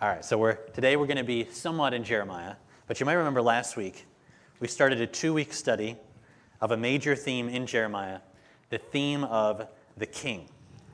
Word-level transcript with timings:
All 0.00 0.08
right, 0.08 0.24
so 0.24 0.38
we're, 0.38 0.54
today 0.54 0.94
we're 0.94 1.08
going 1.08 1.16
to 1.16 1.24
be 1.24 1.48
somewhat 1.50 1.92
in 1.92 2.04
Jeremiah, 2.04 2.54
but 2.86 3.00
you 3.00 3.06
might 3.06 3.14
remember 3.14 3.42
last 3.42 3.76
week 3.76 4.06
we 4.60 4.68
started 4.68 5.00
a 5.00 5.08
two 5.08 5.34
week 5.34 5.52
study 5.52 5.96
of 6.60 6.70
a 6.70 6.76
major 6.76 7.16
theme 7.16 7.48
in 7.48 7.66
Jeremiah, 7.66 8.20
the 8.70 8.78
theme 8.78 9.24
of 9.24 9.66
the 9.96 10.06
king, 10.06 10.48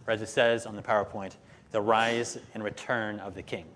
or 0.06 0.14
as 0.14 0.22
it 0.22 0.30
says 0.30 0.64
on 0.64 0.74
the 0.74 0.80
PowerPoint, 0.80 1.36
the 1.70 1.82
rise 1.82 2.38
and 2.54 2.64
return 2.64 3.20
of 3.20 3.34
the 3.34 3.42
king. 3.42 3.66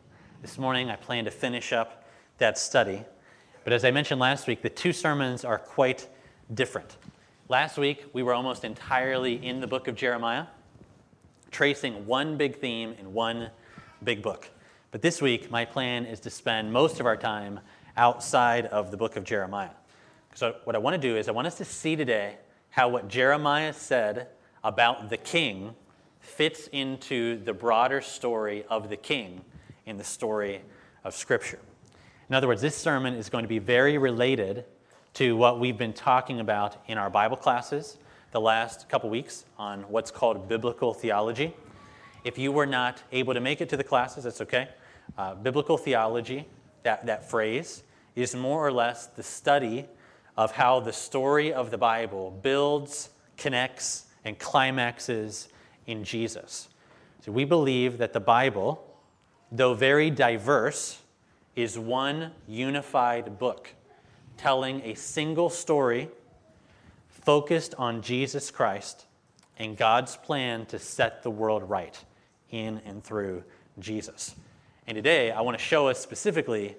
This 0.40 0.56
morning 0.56 0.88
I 0.88 0.96
plan 0.96 1.26
to 1.26 1.30
finish 1.30 1.74
up 1.74 2.08
that 2.38 2.56
study, 2.56 3.04
but 3.64 3.74
as 3.74 3.84
I 3.84 3.90
mentioned 3.90 4.20
last 4.20 4.46
week, 4.46 4.62
the 4.62 4.70
two 4.70 4.94
sermons 4.94 5.44
are 5.44 5.58
quite 5.58 6.08
different. 6.54 6.96
Last 7.50 7.76
week 7.76 8.06
we 8.14 8.22
were 8.22 8.32
almost 8.32 8.64
entirely 8.64 9.44
in 9.46 9.60
the 9.60 9.66
book 9.66 9.88
of 9.88 9.94
Jeremiah, 9.94 10.46
tracing 11.50 12.06
one 12.06 12.38
big 12.38 12.56
theme 12.60 12.94
in 12.98 13.12
one 13.12 13.50
big 14.02 14.22
book. 14.22 14.48
But 14.90 15.02
this 15.02 15.20
week, 15.20 15.50
my 15.50 15.66
plan 15.66 16.06
is 16.06 16.18
to 16.20 16.30
spend 16.30 16.72
most 16.72 16.98
of 16.98 17.04
our 17.04 17.16
time 17.16 17.60
outside 17.98 18.64
of 18.66 18.90
the 18.90 18.96
book 18.96 19.16
of 19.16 19.24
Jeremiah. 19.24 19.70
So, 20.34 20.56
what 20.64 20.74
I 20.74 20.78
want 20.78 20.94
to 20.94 21.00
do 21.00 21.16
is, 21.16 21.28
I 21.28 21.32
want 21.32 21.46
us 21.46 21.56
to 21.58 21.64
see 21.66 21.94
today 21.94 22.36
how 22.70 22.88
what 22.88 23.06
Jeremiah 23.06 23.74
said 23.74 24.28
about 24.64 25.10
the 25.10 25.18
king 25.18 25.74
fits 26.20 26.68
into 26.68 27.42
the 27.44 27.52
broader 27.52 28.00
story 28.00 28.64
of 28.70 28.88
the 28.88 28.96
king 28.96 29.42
in 29.84 29.98
the 29.98 30.04
story 30.04 30.62
of 31.04 31.14
Scripture. 31.14 31.58
In 32.30 32.34
other 32.34 32.48
words, 32.48 32.62
this 32.62 32.76
sermon 32.76 33.12
is 33.12 33.28
going 33.28 33.44
to 33.44 33.48
be 33.48 33.58
very 33.58 33.98
related 33.98 34.64
to 35.14 35.36
what 35.36 35.60
we've 35.60 35.76
been 35.76 35.92
talking 35.92 36.40
about 36.40 36.76
in 36.86 36.96
our 36.96 37.10
Bible 37.10 37.36
classes 37.36 37.98
the 38.30 38.40
last 38.40 38.88
couple 38.88 39.10
weeks 39.10 39.44
on 39.58 39.82
what's 39.82 40.10
called 40.10 40.48
biblical 40.48 40.94
theology. 40.94 41.54
If 42.24 42.38
you 42.38 42.52
were 42.52 42.66
not 42.66 43.02
able 43.12 43.34
to 43.34 43.40
make 43.40 43.60
it 43.60 43.68
to 43.70 43.76
the 43.76 43.84
classes, 43.84 44.24
that's 44.24 44.40
okay. 44.42 44.68
Uh, 45.16 45.34
biblical 45.34 45.78
theology, 45.78 46.46
that, 46.82 47.06
that 47.06 47.28
phrase, 47.28 47.82
is 48.14 48.34
more 48.34 48.66
or 48.66 48.72
less 48.72 49.06
the 49.06 49.22
study 49.22 49.86
of 50.36 50.52
how 50.52 50.80
the 50.80 50.92
story 50.92 51.52
of 51.52 51.70
the 51.70 51.78
Bible 51.78 52.30
builds, 52.42 53.10
connects, 53.36 54.06
and 54.24 54.38
climaxes 54.38 55.48
in 55.86 56.04
Jesus. 56.04 56.68
So 57.24 57.32
we 57.32 57.44
believe 57.44 57.98
that 57.98 58.12
the 58.12 58.20
Bible, 58.20 58.84
though 59.50 59.74
very 59.74 60.10
diverse, 60.10 61.00
is 61.56 61.78
one 61.78 62.30
unified 62.46 63.38
book 63.38 63.74
telling 64.36 64.80
a 64.82 64.94
single 64.94 65.50
story 65.50 66.08
focused 67.08 67.74
on 67.76 68.00
Jesus 68.00 68.50
Christ 68.50 69.06
and 69.58 69.76
God's 69.76 70.16
plan 70.16 70.66
to 70.66 70.78
set 70.78 71.22
the 71.22 71.30
world 71.30 71.68
right 71.68 71.98
in 72.50 72.80
and 72.86 73.02
through 73.02 73.42
Jesus. 73.78 74.34
And 74.88 74.94
today, 74.94 75.30
I 75.30 75.42
want 75.42 75.58
to 75.58 75.62
show 75.62 75.88
us 75.88 76.00
specifically 76.00 76.74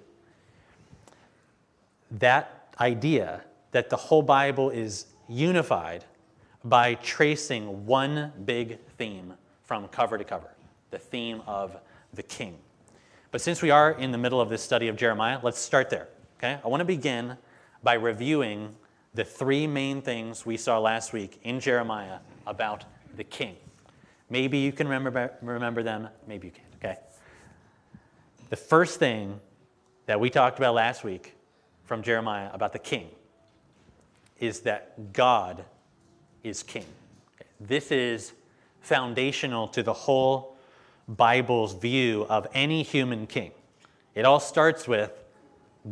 that 2.10 2.74
idea 2.80 3.44
that 3.70 3.88
the 3.88 3.94
whole 3.94 4.20
Bible 4.20 4.68
is 4.68 5.06
unified 5.28 6.04
by 6.64 6.94
tracing 6.94 7.86
one 7.86 8.32
big 8.44 8.80
theme 8.98 9.34
from 9.62 9.86
cover 9.86 10.18
to 10.18 10.24
cover 10.24 10.50
the 10.90 10.98
theme 10.98 11.40
of 11.46 11.76
the 12.12 12.24
king. 12.24 12.58
But 13.30 13.42
since 13.42 13.62
we 13.62 13.70
are 13.70 13.92
in 13.92 14.10
the 14.10 14.18
middle 14.18 14.40
of 14.40 14.48
this 14.48 14.60
study 14.60 14.88
of 14.88 14.96
Jeremiah, 14.96 15.38
let's 15.44 15.60
start 15.60 15.88
there. 15.88 16.08
Okay? 16.38 16.58
I 16.64 16.66
want 16.66 16.80
to 16.80 16.84
begin 16.84 17.36
by 17.84 17.94
reviewing 17.94 18.74
the 19.14 19.24
three 19.24 19.68
main 19.68 20.02
things 20.02 20.44
we 20.44 20.56
saw 20.56 20.80
last 20.80 21.12
week 21.12 21.38
in 21.44 21.60
Jeremiah 21.60 22.18
about 22.44 22.86
the 23.16 23.22
king. 23.22 23.54
Maybe 24.28 24.58
you 24.58 24.72
can 24.72 24.88
remember, 24.88 25.32
remember 25.42 25.84
them, 25.84 26.08
maybe 26.26 26.48
you 26.48 26.52
can't, 26.52 26.74
okay? 26.74 27.09
The 28.50 28.56
first 28.56 28.98
thing 28.98 29.40
that 30.06 30.18
we 30.18 30.28
talked 30.28 30.58
about 30.58 30.74
last 30.74 31.04
week 31.04 31.36
from 31.84 32.02
Jeremiah 32.02 32.50
about 32.52 32.72
the 32.72 32.80
king 32.80 33.06
is 34.40 34.60
that 34.62 35.12
God 35.12 35.64
is 36.42 36.64
king. 36.64 36.84
This 37.60 37.92
is 37.92 38.32
foundational 38.80 39.68
to 39.68 39.84
the 39.84 39.92
whole 39.92 40.56
Bible's 41.06 41.74
view 41.74 42.26
of 42.28 42.48
any 42.52 42.82
human 42.82 43.28
king. 43.28 43.52
It 44.16 44.24
all 44.24 44.40
starts 44.40 44.88
with 44.88 45.12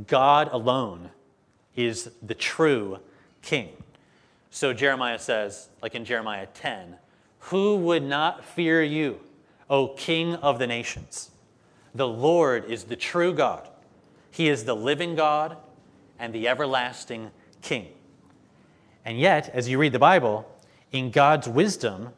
God 0.08 0.48
alone 0.50 1.10
is 1.76 2.10
the 2.20 2.34
true 2.34 2.98
king. 3.41 3.70
So 4.50 4.72
Jeremiah 4.72 5.20
says, 5.20 5.68
like 5.80 5.94
in 5.94 6.04
Jeremiah 6.04 6.47
10, 6.54 6.97
Who 7.38 7.76
would 7.76 8.02
not 8.02 8.44
fear 8.44 8.82
you, 8.82 9.20
O 9.70 9.88
King 9.88 10.34
of 10.34 10.58
the 10.58 10.66
nations? 10.66 11.30
The 11.94 12.09
Lord 12.09 12.65
is 12.66 12.84
the 12.84 12.97
true 12.97 13.32
God. 13.32 13.69
He 14.31 14.49
is 14.49 14.65
the 14.65 14.76
living 14.76 15.15
God 15.15 15.56
and 16.19 16.32
the 16.32 16.49
everlasting 16.49 17.31
King. 17.62 17.88
And 19.04 19.19
yet, 19.19 19.49
as 19.54 19.69
you 19.69 19.78
read 19.78 19.93
the 19.93 19.98
Bible, 19.98 20.48
in 20.93 21.10
God's 21.10 21.48
wisdom, 21.48 22.10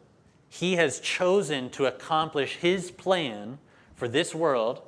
He 0.48 0.76
has 0.76 1.00
chosen 1.00 1.70
to 1.70 1.86
accomplish 1.86 2.56
His 2.56 2.90
plan 2.90 3.58
for 3.94 4.08
this 4.08 4.34
world 4.34 4.82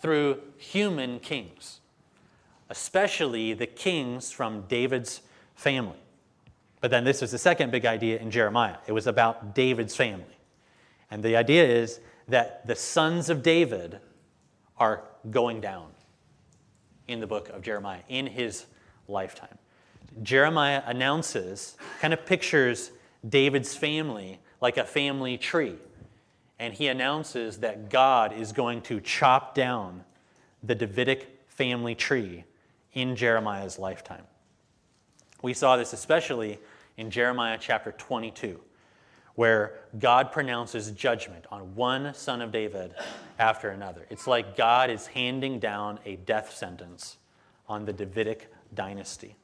through 0.00 0.40
human 0.56 1.18
kings, 1.20 1.80
especially 2.70 3.52
the 3.54 3.66
kings 3.66 4.30
from 4.30 4.62
David's 4.68 5.22
family. 5.54 5.98
But 6.80 6.90
then 6.90 7.04
this 7.04 7.22
was 7.22 7.30
the 7.30 7.38
second 7.38 7.72
big 7.72 7.86
idea 7.86 8.18
in 8.18 8.30
Jeremiah. 8.30 8.76
It 8.86 8.92
was 8.92 9.06
about 9.06 9.54
David's 9.54 9.96
family. 9.96 10.38
And 11.10 11.22
the 11.22 11.36
idea 11.36 11.64
is 11.64 12.00
that 12.28 12.66
the 12.66 12.76
sons 12.76 13.30
of 13.30 13.42
David 13.42 14.00
are 14.78 15.04
going 15.30 15.60
down 15.60 15.86
in 17.08 17.20
the 17.20 17.26
book 17.26 17.48
of 17.50 17.62
Jeremiah 17.62 18.00
in 18.08 18.26
his 18.26 18.66
lifetime. 19.08 19.58
Jeremiah 20.22 20.82
announces, 20.86 21.76
kind 22.00 22.14
of 22.14 22.24
pictures 22.24 22.90
David's 23.28 23.74
family 23.74 24.38
like 24.60 24.76
a 24.76 24.84
family 24.84 25.36
tree. 25.36 25.76
And 26.58 26.72
he 26.72 26.88
announces 26.88 27.58
that 27.58 27.90
God 27.90 28.32
is 28.32 28.52
going 28.52 28.82
to 28.82 29.00
chop 29.00 29.54
down 29.54 30.04
the 30.62 30.74
Davidic 30.74 31.40
family 31.48 31.94
tree 31.94 32.44
in 32.92 33.16
Jeremiah's 33.16 33.78
lifetime. 33.78 34.24
We 35.42 35.52
saw 35.52 35.76
this 35.76 35.92
especially 35.92 36.58
in 36.96 37.10
Jeremiah 37.10 37.58
chapter 37.60 37.92
22 37.92 38.60
where 39.34 39.80
God 39.98 40.30
pronounces 40.30 40.90
judgment 40.92 41.44
on 41.50 41.74
one 41.74 42.14
son 42.14 42.40
of 42.40 42.52
David 42.52 42.94
after 43.38 43.70
another. 43.70 44.06
It's 44.10 44.26
like 44.26 44.56
God 44.56 44.90
is 44.90 45.08
handing 45.08 45.58
down 45.58 45.98
a 46.04 46.16
death 46.16 46.54
sentence 46.54 47.16
on 47.68 47.84
the 47.84 47.92
Davidic 47.92 48.52
dynasty. 48.74 49.36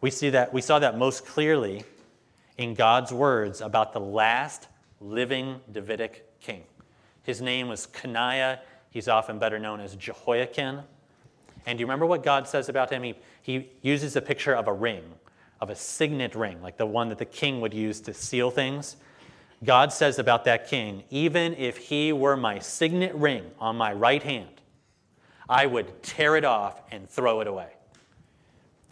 We, 0.00 0.10
see 0.10 0.30
that, 0.30 0.52
we 0.52 0.60
saw 0.60 0.78
that 0.78 0.98
most 0.98 1.24
clearly 1.24 1.84
in 2.58 2.74
God's 2.74 3.12
words 3.12 3.60
about 3.60 3.92
the 3.92 4.00
last 4.00 4.68
living 5.00 5.60
Davidic 5.72 6.40
king. 6.40 6.64
His 7.22 7.40
name 7.40 7.68
was 7.68 7.86
Coniah. 7.86 8.60
He's 8.90 9.08
often 9.08 9.38
better 9.38 9.58
known 9.58 9.80
as 9.80 9.96
Jehoiachin. 9.96 10.80
And 11.66 11.78
do 11.78 11.80
you 11.80 11.86
remember 11.86 12.06
what 12.06 12.22
God 12.22 12.46
says 12.46 12.68
about 12.68 12.90
him? 12.90 13.02
He, 13.02 13.14
he 13.42 13.70
uses 13.80 14.16
a 14.16 14.20
picture 14.20 14.54
of 14.54 14.68
a 14.68 14.72
ring, 14.72 15.02
of 15.60 15.70
a 15.70 15.74
signet 15.74 16.34
ring, 16.34 16.60
like 16.60 16.76
the 16.76 16.86
one 16.86 17.08
that 17.08 17.18
the 17.18 17.24
king 17.24 17.60
would 17.62 17.72
use 17.72 18.00
to 18.02 18.12
seal 18.12 18.50
things. 18.50 18.96
God 19.62 19.92
says 19.92 20.18
about 20.18 20.44
that 20.44 20.68
king, 20.68 21.04
even 21.10 21.54
if 21.54 21.76
he 21.76 22.12
were 22.12 22.36
my 22.36 22.58
signet 22.58 23.14
ring 23.14 23.50
on 23.58 23.76
my 23.76 23.92
right 23.92 24.22
hand, 24.22 24.60
I 25.48 25.66
would 25.66 26.02
tear 26.02 26.36
it 26.36 26.44
off 26.44 26.82
and 26.90 27.08
throw 27.08 27.40
it 27.40 27.46
away. 27.46 27.68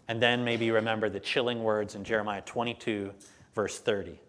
And 0.09 0.23
then 0.23 0.45
maybe 0.45 0.71
remember 0.71 1.09
the 1.09 1.21
chilling 1.21 1.63
words 1.63 1.95
in 1.95 2.05
Jeremiah 2.05 2.43
22, 2.43 3.13
verse 3.55 3.79
30. 3.79 4.21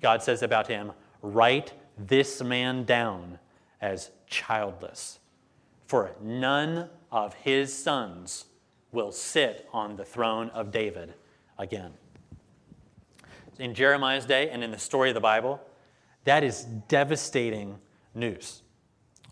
God 0.00 0.22
says 0.22 0.42
about 0.42 0.68
him, 0.68 0.92
Write 1.22 1.72
this 1.98 2.42
man 2.42 2.84
down 2.84 3.38
as 3.80 4.10
childless, 4.26 5.18
for 5.86 6.12
none 6.20 6.88
of 7.10 7.34
his 7.34 7.76
sons 7.76 8.46
will 8.92 9.12
sit 9.12 9.68
on 9.72 9.96
the 9.96 10.04
throne 10.04 10.50
of 10.50 10.70
David 10.70 11.14
again. 11.58 11.92
In 13.58 13.74
Jeremiah's 13.74 14.26
day 14.26 14.50
and 14.50 14.64
in 14.64 14.70
the 14.70 14.78
story 14.78 15.10
of 15.10 15.14
the 15.14 15.20
Bible, 15.20 15.60
that 16.24 16.42
is 16.42 16.64
devastating 16.88 17.78
news. 18.14 18.62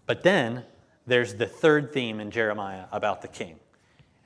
But 0.06 0.22
then 0.22 0.64
there's 1.06 1.34
the 1.34 1.46
third 1.46 1.92
theme 1.92 2.20
in 2.20 2.30
Jeremiah 2.30 2.84
about 2.92 3.22
the 3.22 3.28
king. 3.28 3.56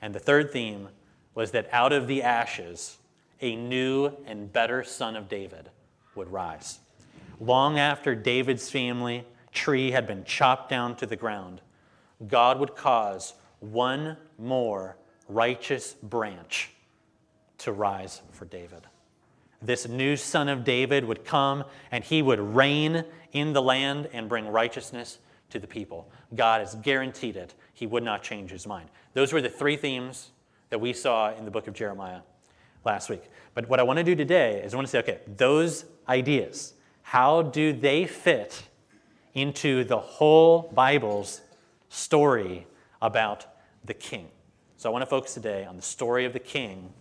And 0.01 0.13
the 0.13 0.19
third 0.19 0.51
theme 0.51 0.89
was 1.33 1.51
that 1.51 1.69
out 1.71 1.93
of 1.93 2.07
the 2.07 2.23
ashes, 2.23 2.97
a 3.41 3.55
new 3.55 4.11
and 4.25 4.51
better 4.51 4.83
son 4.83 5.15
of 5.15 5.29
David 5.29 5.69
would 6.15 6.31
rise. 6.31 6.79
Long 7.39 7.77
after 7.79 8.15
David's 8.15 8.69
family 8.69 9.25
tree 9.51 9.91
had 9.91 10.07
been 10.07 10.23
chopped 10.23 10.69
down 10.69 10.95
to 10.97 11.05
the 11.05 11.15
ground, 11.15 11.61
God 12.27 12.59
would 12.59 12.75
cause 12.75 13.33
one 13.59 14.17
more 14.37 14.97
righteous 15.27 15.93
branch 15.93 16.71
to 17.59 17.71
rise 17.71 18.21
for 18.31 18.45
David 18.45 18.87
this 19.61 19.87
new 19.87 20.15
son 20.15 20.49
of 20.49 20.63
David 20.63 21.05
would 21.05 21.25
come 21.25 21.63
and 21.91 22.03
he 22.03 22.21
would 22.21 22.39
reign 22.39 23.03
in 23.31 23.53
the 23.53 23.61
land 23.61 24.09
and 24.13 24.29
bring 24.29 24.47
righteousness 24.47 25.19
to 25.49 25.59
the 25.59 25.67
people. 25.67 26.09
God 26.35 26.61
has 26.61 26.75
guaranteed 26.75 27.35
it. 27.35 27.53
He 27.73 27.87
would 27.87 28.03
not 28.03 28.23
change 28.23 28.51
his 28.51 28.67
mind. 28.67 28.89
Those 29.13 29.33
were 29.33 29.41
the 29.41 29.49
three 29.49 29.77
themes 29.77 30.31
that 30.69 30.79
we 30.79 30.93
saw 30.93 31.33
in 31.33 31.45
the 31.45 31.51
book 31.51 31.67
of 31.67 31.73
Jeremiah 31.73 32.21
last 32.85 33.09
week. 33.09 33.23
But 33.53 33.69
what 33.69 33.79
I 33.79 33.83
want 33.83 33.97
to 33.97 34.03
do 34.03 34.15
today 34.15 34.61
is 34.61 34.73
I 34.73 34.77
want 34.77 34.87
to 34.87 34.91
say, 34.91 34.99
okay, 34.99 35.19
those 35.35 35.85
ideas, 36.07 36.73
how 37.01 37.41
do 37.41 37.73
they 37.73 38.05
fit 38.05 38.63
into 39.33 39.83
the 39.83 39.97
whole 39.97 40.71
Bible's 40.73 41.41
story 41.89 42.67
about 43.01 43.45
the 43.85 43.93
king? 43.93 44.27
So 44.75 44.89
I 44.89 44.91
want 44.91 45.01
to 45.01 45.07
focus 45.07 45.33
today 45.33 45.65
on 45.65 45.75
the 45.75 45.81
story 45.81 46.25
of 46.25 46.33
the 46.33 46.39
king 46.39 46.93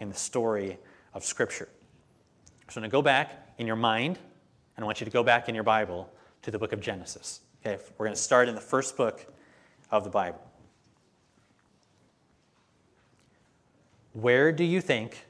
in 0.00 0.08
the 0.08 0.14
story 0.14 0.78
of 1.12 1.24
Scripture. 1.24 1.68
So 2.70 2.78
I'm 2.78 2.82
going 2.82 2.90
to 2.90 2.92
go 2.92 3.00
back 3.00 3.54
in 3.56 3.66
your 3.66 3.76
mind, 3.76 4.18
and 4.76 4.84
I 4.84 4.86
want 4.86 5.00
you 5.00 5.06
to 5.06 5.10
go 5.10 5.22
back 5.22 5.48
in 5.48 5.54
your 5.54 5.64
Bible 5.64 6.12
to 6.42 6.50
the 6.50 6.58
book 6.58 6.72
of 6.72 6.80
Genesis. 6.80 7.40
Okay, 7.64 7.82
we're 7.96 8.04
going 8.04 8.14
to 8.14 8.20
start 8.20 8.46
in 8.46 8.54
the 8.54 8.60
first 8.60 8.94
book 8.94 9.24
of 9.90 10.04
the 10.04 10.10
Bible. 10.10 10.42
Where 14.12 14.52
do 14.52 14.64
you 14.64 14.82
think 14.82 15.24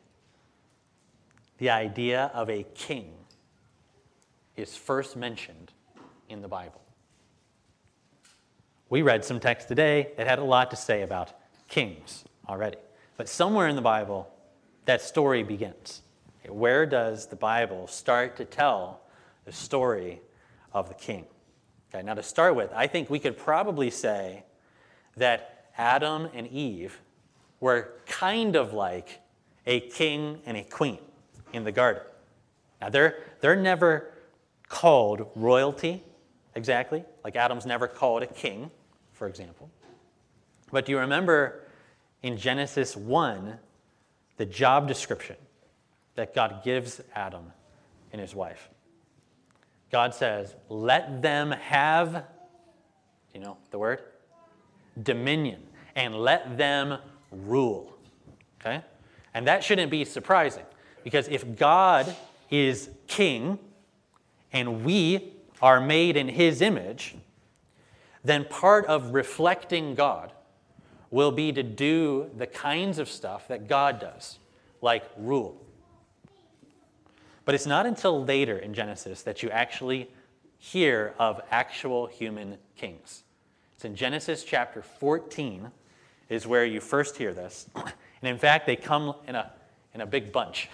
the 1.58 1.70
idea 1.70 2.32
of 2.34 2.50
a 2.50 2.64
king 2.74 3.12
is 4.56 4.76
first 4.76 5.16
mentioned 5.16 5.70
in 6.28 6.42
the 6.42 6.48
Bible? 6.48 6.82
We 8.90 9.02
read 9.02 9.24
some 9.24 9.38
text 9.38 9.68
today 9.68 10.08
that 10.16 10.26
had 10.26 10.40
a 10.40 10.44
lot 10.44 10.70
to 10.70 10.76
say 10.76 11.02
about 11.02 11.34
kings 11.68 12.24
already. 12.48 12.78
But 13.16 13.28
somewhere 13.28 13.68
in 13.68 13.76
the 13.76 13.82
Bible, 13.82 14.28
that 14.86 15.02
story 15.02 15.44
begins. 15.44 16.02
Where 16.50 16.86
does 16.86 17.26
the 17.26 17.36
Bible 17.36 17.86
start 17.86 18.36
to 18.36 18.44
tell 18.44 19.00
the 19.44 19.52
story 19.52 20.20
of 20.72 20.88
the 20.88 20.94
king? 20.94 21.26
Okay, 21.92 22.04
now 22.04 22.14
to 22.14 22.22
start 22.22 22.54
with, 22.54 22.70
I 22.74 22.86
think 22.86 23.08
we 23.08 23.18
could 23.18 23.36
probably 23.36 23.90
say 23.90 24.44
that 25.16 25.66
Adam 25.76 26.28
and 26.34 26.46
Eve 26.48 27.00
were 27.60 27.94
kind 28.06 28.56
of 28.56 28.72
like 28.72 29.20
a 29.66 29.80
king 29.80 30.40
and 30.46 30.56
a 30.56 30.64
queen 30.64 30.98
in 31.52 31.64
the 31.64 31.72
garden. 31.72 32.02
Now 32.80 32.90
they're, 32.90 33.22
they're 33.40 33.56
never 33.56 34.12
called 34.68 35.30
royalty 35.34 36.02
exactly, 36.54 37.04
like 37.24 37.36
Adam's 37.36 37.64
never 37.66 37.88
called 37.88 38.22
a 38.22 38.26
king, 38.26 38.70
for 39.12 39.26
example. 39.28 39.70
But 40.70 40.84
do 40.84 40.92
you 40.92 40.98
remember 40.98 41.64
in 42.22 42.36
Genesis 42.36 42.96
1 42.96 43.58
the 44.36 44.46
job 44.46 44.86
description 44.86 45.36
that 46.18 46.34
God 46.34 46.64
gives 46.64 47.00
Adam 47.14 47.52
and 48.12 48.20
his 48.20 48.34
wife. 48.34 48.68
God 49.92 50.12
says, 50.12 50.56
Let 50.68 51.22
them 51.22 51.52
have, 51.52 52.24
you 53.32 53.38
know 53.38 53.56
the 53.70 53.78
word? 53.78 54.02
Dominion, 55.00 55.62
and 55.94 56.16
let 56.16 56.58
them 56.58 56.98
rule. 57.30 57.96
Okay? 58.60 58.82
And 59.32 59.46
that 59.46 59.62
shouldn't 59.62 59.92
be 59.92 60.04
surprising 60.04 60.64
because 61.04 61.28
if 61.28 61.54
God 61.54 62.16
is 62.50 62.90
king 63.06 63.60
and 64.52 64.84
we 64.84 65.34
are 65.62 65.80
made 65.80 66.16
in 66.16 66.26
his 66.26 66.60
image, 66.60 67.14
then 68.24 68.44
part 68.44 68.86
of 68.86 69.14
reflecting 69.14 69.94
God 69.94 70.32
will 71.12 71.30
be 71.30 71.52
to 71.52 71.62
do 71.62 72.28
the 72.36 72.48
kinds 72.48 72.98
of 72.98 73.08
stuff 73.08 73.46
that 73.46 73.68
God 73.68 74.00
does, 74.00 74.40
like 74.82 75.04
rule. 75.16 75.64
But 77.48 77.54
it's 77.54 77.64
not 77.64 77.86
until 77.86 78.26
later 78.26 78.58
in 78.58 78.74
Genesis 78.74 79.22
that 79.22 79.42
you 79.42 79.48
actually 79.48 80.10
hear 80.58 81.14
of 81.18 81.40
actual 81.50 82.06
human 82.06 82.58
kings. 82.76 83.22
It's 83.74 83.86
in 83.86 83.96
Genesis 83.96 84.44
chapter 84.44 84.82
14 84.82 85.70
is 86.28 86.46
where 86.46 86.66
you 86.66 86.78
first 86.82 87.16
hear 87.16 87.32
this. 87.32 87.66
And 87.74 88.28
in 88.28 88.36
fact, 88.36 88.66
they 88.66 88.76
come 88.76 89.14
in 89.26 89.34
a, 89.34 89.50
in 89.94 90.02
a 90.02 90.06
big 90.06 90.30
bunch 90.30 90.68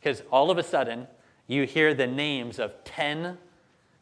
because 0.00 0.22
all 0.32 0.50
of 0.50 0.56
a 0.56 0.62
sudden 0.62 1.08
you 1.46 1.64
hear 1.66 1.92
the 1.92 2.06
names 2.06 2.58
of 2.58 2.72
10 2.84 3.36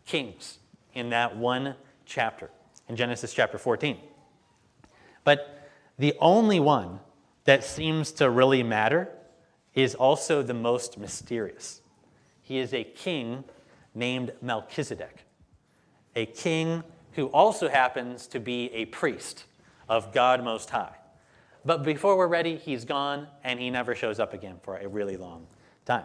kings 0.07 0.61
in 0.95 1.11
that 1.11 1.37
one 1.37 1.75
chapter, 2.07 2.51
in 2.89 2.95
Genesis 2.95 3.35
chapter 3.35 3.59
14. 3.59 3.99
But 5.25 5.69
the 5.99 6.15
only 6.21 6.61
one 6.61 7.01
that 7.47 7.65
seems 7.65 8.13
to 8.13 8.31
really 8.31 8.63
matter 8.63 9.09
is 9.75 9.97
also 9.97 10.41
the 10.41 10.55
most 10.55 10.97
mysterious. 10.99 11.81
He 12.43 12.59
is 12.59 12.75
a 12.75 12.85
king 12.85 13.45
named 13.95 14.33
Melchizedek, 14.43 15.25
a 16.15 16.27
king 16.27 16.83
who 17.13 17.27
also 17.27 17.69
happens 17.69 18.27
to 18.29 18.41
be 18.41 18.73
a 18.73 18.87
priest 18.87 19.45
of 19.89 20.13
God 20.13 20.43
Most 20.43 20.71
High. 20.71 20.95
But 21.65 21.85
before 21.85 22.17
we're 22.17 22.27
ready, 22.27 22.57
he's 22.57 22.85
gone 22.85 23.29
and 23.45 23.61
he 23.61 23.71
never 23.71 23.95
shows 23.95 24.19
up 24.19 24.35
again 24.35 24.57
for 24.63 24.77
a 24.77 24.89
really 24.89 25.17
long 25.17 25.47
time. 25.85 26.05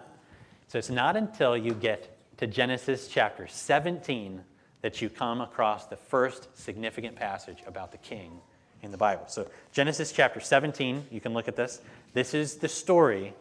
So 0.68 0.78
it's 0.78 0.90
not 0.90 1.16
until 1.16 1.58
you 1.58 1.74
get 1.74 2.18
to 2.38 2.48
Genesis 2.48 3.08
chapter 3.08 3.48
17 3.48 4.44
that 4.82 5.02
you 5.02 5.10
come 5.10 5.42
across 5.42 5.88
the 5.88 5.96
first 5.96 6.56
significant 6.58 7.16
passage 7.16 7.64
about 7.66 7.92
the 7.92 7.98
king 7.98 8.40
in 8.84 8.92
the 8.92 8.98
Bible. 8.98 9.24
So, 9.28 9.50
Genesis 9.72 10.12
chapter 10.12 10.40
17, 10.40 11.08
you 11.10 11.20
can 11.20 11.34
look 11.34 11.48
at 11.48 11.56
this. 11.56 11.82
This 12.14 12.34
is 12.34 12.58
the 12.58 12.68
story 12.68 13.34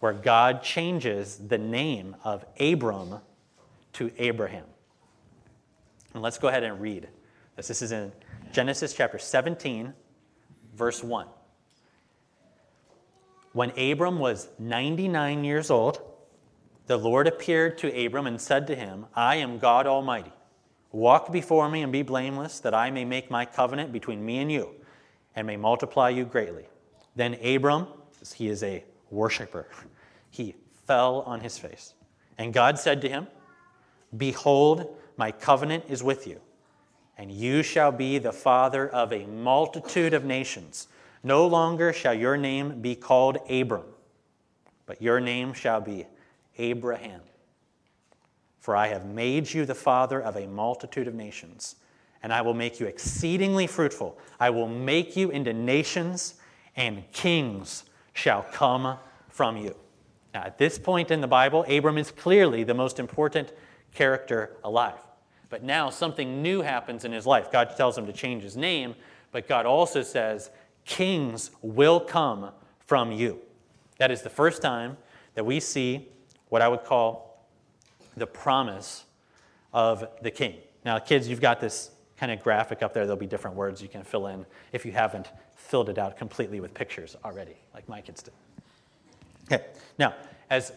where 0.00 0.12
God 0.12 0.62
changes 0.62 1.36
the 1.36 1.58
name 1.58 2.16
of 2.24 2.44
Abram 2.58 3.20
to 3.94 4.10
Abraham. 4.18 4.64
And 6.14 6.22
let's 6.22 6.38
go 6.38 6.48
ahead 6.48 6.64
and 6.64 6.80
read 6.80 7.08
this. 7.54 7.68
This 7.68 7.82
is 7.82 7.92
in 7.92 8.12
Genesis 8.52 8.94
chapter 8.94 9.18
17, 9.18 9.92
verse 10.74 11.04
1. 11.04 11.26
When 13.52 13.70
Abram 13.78 14.18
was 14.18 14.48
99 14.58 15.44
years 15.44 15.70
old, 15.70 16.00
the 16.86 16.96
Lord 16.96 17.28
appeared 17.28 17.78
to 17.78 18.06
Abram 18.06 18.26
and 18.26 18.40
said 18.40 18.66
to 18.68 18.74
him, 18.74 19.06
I 19.14 19.36
am 19.36 19.58
God 19.58 19.86
Almighty. 19.86 20.32
Walk 20.92 21.30
before 21.30 21.68
me 21.68 21.82
and 21.82 21.92
be 21.92 22.02
blameless, 22.02 22.58
that 22.60 22.74
I 22.74 22.90
may 22.90 23.04
make 23.04 23.30
my 23.30 23.44
covenant 23.44 23.92
between 23.92 24.24
me 24.24 24.38
and 24.38 24.50
you, 24.50 24.70
and 25.36 25.46
may 25.46 25.56
multiply 25.56 26.08
you 26.08 26.24
greatly. 26.24 26.64
Then 27.14 27.34
Abram, 27.44 27.86
he 28.34 28.48
is 28.48 28.62
a 28.62 28.82
worshiper, 29.10 29.68
he 30.30 30.54
fell 30.86 31.20
on 31.22 31.40
his 31.40 31.58
face. 31.58 31.94
And 32.38 32.54
God 32.54 32.78
said 32.78 33.00
to 33.02 33.08
him, 33.08 33.26
Behold, 34.16 34.96
my 35.16 35.30
covenant 35.30 35.84
is 35.88 36.02
with 36.02 36.26
you, 36.26 36.40
and 37.18 37.30
you 37.30 37.62
shall 37.62 37.92
be 37.92 38.18
the 38.18 38.32
father 38.32 38.88
of 38.88 39.12
a 39.12 39.26
multitude 39.26 40.14
of 40.14 40.24
nations. 40.24 40.88
No 41.22 41.46
longer 41.46 41.92
shall 41.92 42.14
your 42.14 42.36
name 42.36 42.80
be 42.80 42.94
called 42.94 43.38
Abram, 43.50 43.84
but 44.86 45.02
your 45.02 45.20
name 45.20 45.52
shall 45.52 45.80
be 45.80 46.06
Abraham 46.56 47.20
for 48.60 48.76
I 48.76 48.88
have 48.88 49.06
made 49.06 49.52
you 49.52 49.64
the 49.64 49.74
father 49.74 50.20
of 50.20 50.36
a 50.36 50.46
multitude 50.46 51.08
of 51.08 51.14
nations, 51.14 51.76
and 52.22 52.32
I 52.32 52.42
will 52.42 52.54
make 52.54 52.78
you 52.78 52.86
exceedingly 52.86 53.66
fruitful. 53.66 54.18
I 54.38 54.50
will 54.50 54.68
make 54.68 55.16
you 55.16 55.30
into 55.30 55.52
nations, 55.52 56.34
and 56.76 57.10
kings 57.12 57.84
shall 58.12 58.42
come 58.52 58.98
from 59.28 59.56
you. 59.56 59.74
Now, 60.32 60.42
at 60.42 60.58
this 60.58 60.78
point 60.78 61.10
in 61.10 61.20
the 61.20 61.26
Bible, 61.26 61.64
Abram 61.68 61.98
is 61.98 62.10
clearly 62.10 62.62
the 62.64 62.74
most 62.74 62.98
important 62.98 63.52
character 63.92 64.56
alive. 64.62 65.00
But 65.48 65.64
now 65.64 65.90
something 65.90 66.42
new 66.42 66.62
happens 66.62 67.04
in 67.04 67.12
his 67.12 67.26
life. 67.26 67.50
God 67.50 67.74
tells 67.76 67.98
him 67.98 68.06
to 68.06 68.12
change 68.12 68.42
his 68.42 68.56
name, 68.56 68.94
but 69.32 69.48
God 69.48 69.66
also 69.66 70.02
says, 70.02 70.50
Kings 70.84 71.50
will 71.60 72.00
come 72.00 72.50
from 72.86 73.12
you. 73.12 73.40
That 73.98 74.10
is 74.10 74.22
the 74.22 74.30
first 74.30 74.62
time 74.62 74.96
that 75.34 75.44
we 75.44 75.60
see 75.60 76.08
what 76.48 76.62
I 76.62 76.68
would 76.68 76.84
call 76.84 77.46
the 78.16 78.26
promise 78.26 79.04
of 79.72 80.06
the 80.22 80.30
king. 80.30 80.56
Now, 80.84 80.98
kids, 80.98 81.28
you've 81.28 81.40
got 81.40 81.60
this 81.60 81.90
kind 82.16 82.32
of 82.32 82.42
graphic 82.42 82.82
up 82.82 82.92
there. 82.92 83.04
There'll 83.04 83.18
be 83.18 83.26
different 83.26 83.56
words 83.56 83.82
you 83.82 83.88
can 83.88 84.02
fill 84.02 84.26
in 84.28 84.46
if 84.72 84.84
you 84.84 84.92
haven't 84.92 85.28
filled 85.56 85.88
it 85.88 85.98
out 85.98 86.16
completely 86.16 86.60
with 86.60 86.74
pictures 86.74 87.16
already, 87.24 87.56
like 87.74 87.88
my 87.88 88.00
kids 88.00 88.22
did. 88.22 88.34
Okay, 89.50 89.64
now, 89.98 90.14
as, 90.48 90.72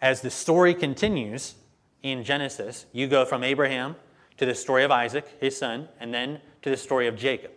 as 0.00 0.20
the 0.20 0.30
story 0.30 0.74
continues 0.74 1.54
in 2.02 2.22
Genesis, 2.22 2.86
you 2.92 3.08
go 3.08 3.24
from 3.24 3.42
Abraham 3.42 3.96
to 4.36 4.46
the 4.46 4.54
story 4.54 4.84
of 4.84 4.90
Isaac, 4.90 5.26
his 5.40 5.56
son, 5.56 5.88
and 5.98 6.14
then 6.14 6.40
to 6.62 6.70
the 6.70 6.76
story 6.76 7.08
of 7.08 7.16
Jacob, 7.16 7.50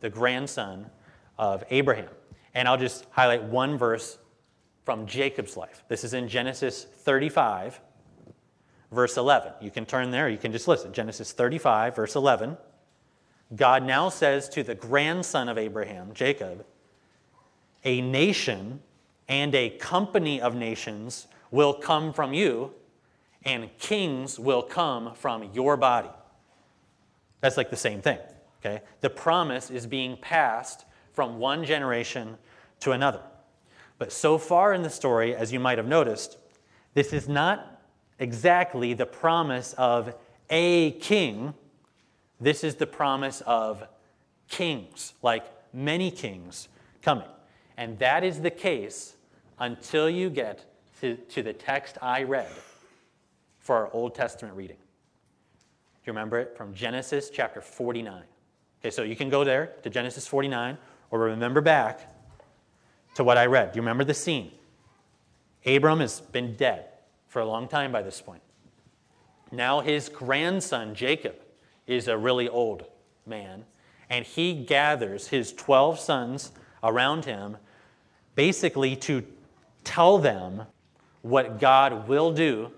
the 0.00 0.10
grandson 0.10 0.86
of 1.38 1.64
Abraham. 1.70 2.08
And 2.54 2.68
I'll 2.68 2.78
just 2.78 3.06
highlight 3.10 3.42
one 3.42 3.76
verse 3.76 4.18
from 4.84 5.06
Jacob's 5.06 5.56
life. 5.56 5.82
This 5.88 6.04
is 6.04 6.14
in 6.14 6.28
Genesis 6.28 6.84
35, 6.84 7.80
verse 8.90 9.16
11. 9.16 9.54
You 9.60 9.70
can 9.70 9.86
turn 9.86 10.10
there, 10.10 10.28
you 10.28 10.38
can 10.38 10.52
just 10.52 10.68
listen. 10.68 10.92
Genesis 10.92 11.32
35, 11.32 11.96
verse 11.96 12.14
11. 12.14 12.56
God 13.56 13.84
now 13.84 14.08
says 14.08 14.48
to 14.50 14.62
the 14.62 14.74
grandson 14.74 15.48
of 15.48 15.58
Abraham, 15.58 16.12
Jacob, 16.14 16.64
a 17.84 18.00
nation 18.00 18.80
and 19.28 19.54
a 19.54 19.70
company 19.70 20.40
of 20.40 20.54
nations 20.54 21.26
will 21.50 21.74
come 21.74 22.12
from 22.12 22.32
you, 22.34 22.72
and 23.44 23.68
kings 23.78 24.38
will 24.38 24.62
come 24.62 25.14
from 25.14 25.50
your 25.52 25.76
body. 25.76 26.10
That's 27.40 27.56
like 27.56 27.70
the 27.70 27.76
same 27.76 28.00
thing. 28.00 28.18
Okay? 28.64 28.82
The 29.00 29.10
promise 29.10 29.70
is 29.70 29.86
being 29.86 30.16
passed 30.16 30.84
from 31.12 31.38
one 31.38 31.64
generation 31.64 32.38
to 32.80 32.92
another. 32.92 33.20
But 33.98 34.12
so 34.12 34.38
far 34.38 34.72
in 34.72 34.82
the 34.82 34.90
story, 34.90 35.34
as 35.34 35.52
you 35.52 35.60
might 35.60 35.78
have 35.78 35.86
noticed, 35.86 36.38
this 36.94 37.12
is 37.12 37.28
not 37.28 37.82
exactly 38.18 38.94
the 38.94 39.06
promise 39.06 39.74
of 39.74 40.14
a 40.50 40.92
king. 40.92 41.54
This 42.40 42.64
is 42.64 42.76
the 42.76 42.86
promise 42.86 43.40
of 43.42 43.86
kings, 44.48 45.14
like 45.22 45.44
many 45.72 46.10
kings 46.10 46.68
coming. 47.02 47.28
And 47.76 47.98
that 47.98 48.24
is 48.24 48.40
the 48.40 48.50
case 48.50 49.16
until 49.58 50.08
you 50.08 50.30
get 50.30 50.64
to, 51.00 51.16
to 51.16 51.42
the 51.42 51.52
text 51.52 51.98
I 52.00 52.22
read 52.22 52.50
for 53.58 53.76
our 53.76 53.92
Old 53.92 54.14
Testament 54.14 54.56
reading. 54.56 54.76
Do 54.76 54.82
you 56.06 56.12
remember 56.12 56.38
it? 56.38 56.56
From 56.56 56.74
Genesis 56.74 57.30
chapter 57.30 57.60
49. 57.60 58.22
Okay, 58.80 58.90
so 58.90 59.02
you 59.02 59.14
can 59.14 59.28
go 59.28 59.44
there 59.44 59.72
to 59.82 59.90
Genesis 59.90 60.26
49 60.26 60.76
or 61.10 61.20
remember 61.20 61.60
back 61.60 62.12
to 63.14 63.22
what 63.22 63.38
I 63.38 63.46
read. 63.46 63.72
Do 63.72 63.76
you 63.76 63.82
remember 63.82 64.04
the 64.04 64.14
scene? 64.14 64.50
Abram 65.64 66.00
has 66.00 66.20
been 66.20 66.56
dead 66.56 66.86
for 67.28 67.40
a 67.40 67.46
long 67.46 67.68
time 67.68 67.92
by 67.92 68.02
this 68.02 68.20
point. 68.20 68.42
Now 69.52 69.80
his 69.80 70.08
grandson, 70.08 70.94
Jacob, 70.94 71.36
is 71.86 72.08
a 72.08 72.16
really 72.16 72.48
old 72.48 72.84
man, 73.26 73.64
and 74.10 74.24
he 74.24 74.54
gathers 74.54 75.28
his 75.28 75.52
12 75.52 75.98
sons 75.98 76.52
around 76.82 77.24
him 77.24 77.56
basically 78.34 78.96
to 78.96 79.24
tell 79.84 80.18
them 80.18 80.62
what 81.22 81.60
God 81.60 82.08
will 82.08 82.32
do 82.32 82.70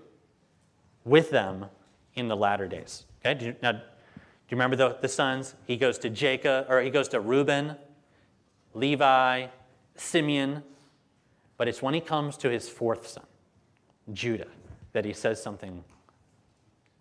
with 1.03 1.29
them 1.29 1.65
in 2.15 2.27
the 2.27 2.35
latter 2.35 2.67
days. 2.67 3.05
Okay? 3.25 3.55
Now, 3.61 3.71
do 3.71 3.79
you 4.49 4.57
remember 4.57 4.75
the, 4.75 4.97
the 5.01 5.07
sons? 5.07 5.55
He 5.65 5.77
goes 5.77 5.97
to 5.99 6.09
Jacob, 6.09 6.67
or 6.69 6.81
he 6.81 6.89
goes 6.89 7.07
to 7.09 7.19
Reuben, 7.19 7.75
Levi, 8.73 9.47
Simeon, 9.95 10.63
but 11.57 11.67
it's 11.67 11.81
when 11.81 11.93
he 11.93 12.01
comes 12.01 12.37
to 12.37 12.49
his 12.49 12.69
fourth 12.69 13.07
son, 13.07 13.23
Judah, 14.13 14.47
that 14.93 15.05
he 15.05 15.13
says 15.13 15.41
something 15.41 15.83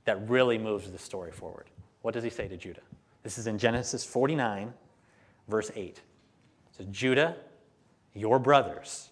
that 0.04 0.28
really 0.28 0.58
moves 0.58 0.90
the 0.90 0.98
story 0.98 1.32
forward. 1.32 1.66
What 2.02 2.14
does 2.14 2.24
he 2.24 2.30
say 2.30 2.48
to 2.48 2.56
Judah? 2.56 2.82
This 3.22 3.38
is 3.38 3.46
in 3.46 3.58
Genesis 3.58 4.04
49, 4.04 4.72
verse 5.48 5.70
8. 5.74 6.00
Says, 6.76 6.86
Judah, 6.90 7.36
your 8.14 8.38
brothers 8.38 9.10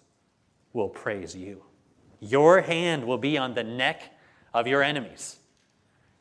will 0.73 0.89
praise 0.89 1.35
you. 1.35 1.63
Your 2.19 2.61
hand 2.61 3.05
will 3.05 3.17
be 3.17 3.37
on 3.37 3.53
the 3.53 3.63
neck 3.63 4.01
of 4.53 4.67
your 4.67 4.83
enemies. 4.83 5.37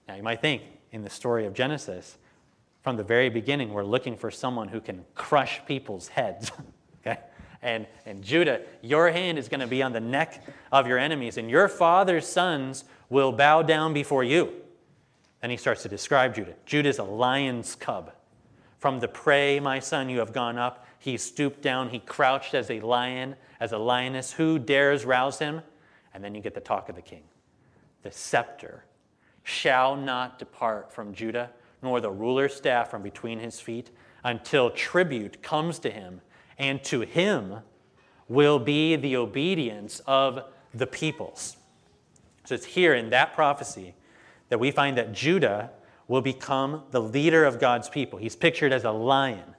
Now, 0.06 0.16
you 0.16 0.22
might 0.22 0.40
think 0.40 0.62
in 0.90 1.02
the 1.02 1.10
story 1.10 1.46
of 1.46 1.54
Genesis, 1.54 2.18
from 2.82 2.96
the 2.96 3.04
very 3.04 3.28
beginning, 3.28 3.72
we're 3.72 3.84
looking 3.84 4.16
for 4.16 4.30
someone 4.30 4.68
who 4.68 4.80
can 4.80 5.04
crush 5.14 5.60
people's 5.66 6.08
heads. 6.08 6.50
okay? 7.06 7.20
And, 7.62 7.86
and 8.04 8.22
Judah, 8.22 8.62
your 8.80 9.10
hand 9.10 9.38
is 9.38 9.48
going 9.48 9.60
to 9.60 9.68
be 9.68 9.82
on 9.82 9.92
the 9.92 10.00
neck 10.00 10.44
of 10.72 10.86
your 10.86 10.98
enemies, 10.98 11.38
and 11.38 11.48
your 11.48 11.68
father's 11.68 12.26
sons 12.26 12.84
will 13.08 13.30
bow 13.30 13.62
down 13.62 13.92
before 13.92 14.24
you. 14.24 14.52
Then 15.40 15.50
he 15.50 15.56
starts 15.56 15.82
to 15.82 15.88
describe 15.88 16.34
Judah. 16.34 16.54
Judah 16.66 16.88
is 16.88 16.98
a 16.98 17.04
lion's 17.04 17.74
cub. 17.74 18.12
From 18.78 18.98
the 18.98 19.08
prey, 19.08 19.60
my 19.60 19.78
son, 19.78 20.08
you 20.08 20.18
have 20.18 20.32
gone 20.32 20.58
up. 20.58 20.86
He 21.02 21.16
stooped 21.16 21.62
down. 21.62 21.88
He 21.88 21.98
crouched 21.98 22.54
as 22.54 22.70
a 22.70 22.78
lion, 22.78 23.34
as 23.58 23.72
a 23.72 23.78
lioness. 23.78 24.34
Who 24.34 24.56
dares 24.56 25.04
rouse 25.04 25.40
him? 25.40 25.62
And 26.14 26.22
then 26.22 26.32
you 26.32 26.40
get 26.40 26.54
the 26.54 26.60
talk 26.60 26.88
of 26.88 26.94
the 26.94 27.02
king. 27.02 27.24
The 28.04 28.12
scepter 28.12 28.84
shall 29.42 29.96
not 29.96 30.38
depart 30.38 30.92
from 30.92 31.12
Judah, 31.12 31.50
nor 31.82 32.00
the 32.00 32.12
ruler's 32.12 32.54
staff 32.54 32.88
from 32.88 33.02
between 33.02 33.40
his 33.40 33.58
feet, 33.58 33.90
until 34.22 34.70
tribute 34.70 35.42
comes 35.42 35.80
to 35.80 35.90
him 35.90 36.20
and 36.56 36.84
to 36.84 37.00
him 37.00 37.56
will 38.28 38.60
be 38.60 38.94
the 38.94 39.16
obedience 39.16 40.00
of 40.06 40.44
the 40.72 40.86
peoples. 40.86 41.56
So 42.44 42.54
it's 42.54 42.64
here 42.64 42.94
in 42.94 43.10
that 43.10 43.34
prophecy 43.34 43.96
that 44.50 44.60
we 44.60 44.70
find 44.70 44.96
that 44.98 45.12
Judah 45.12 45.70
will 46.06 46.22
become 46.22 46.84
the 46.92 47.02
leader 47.02 47.44
of 47.44 47.58
God's 47.58 47.88
people. 47.88 48.20
He's 48.20 48.36
pictured 48.36 48.72
as 48.72 48.84
a 48.84 48.92
lion, 48.92 49.56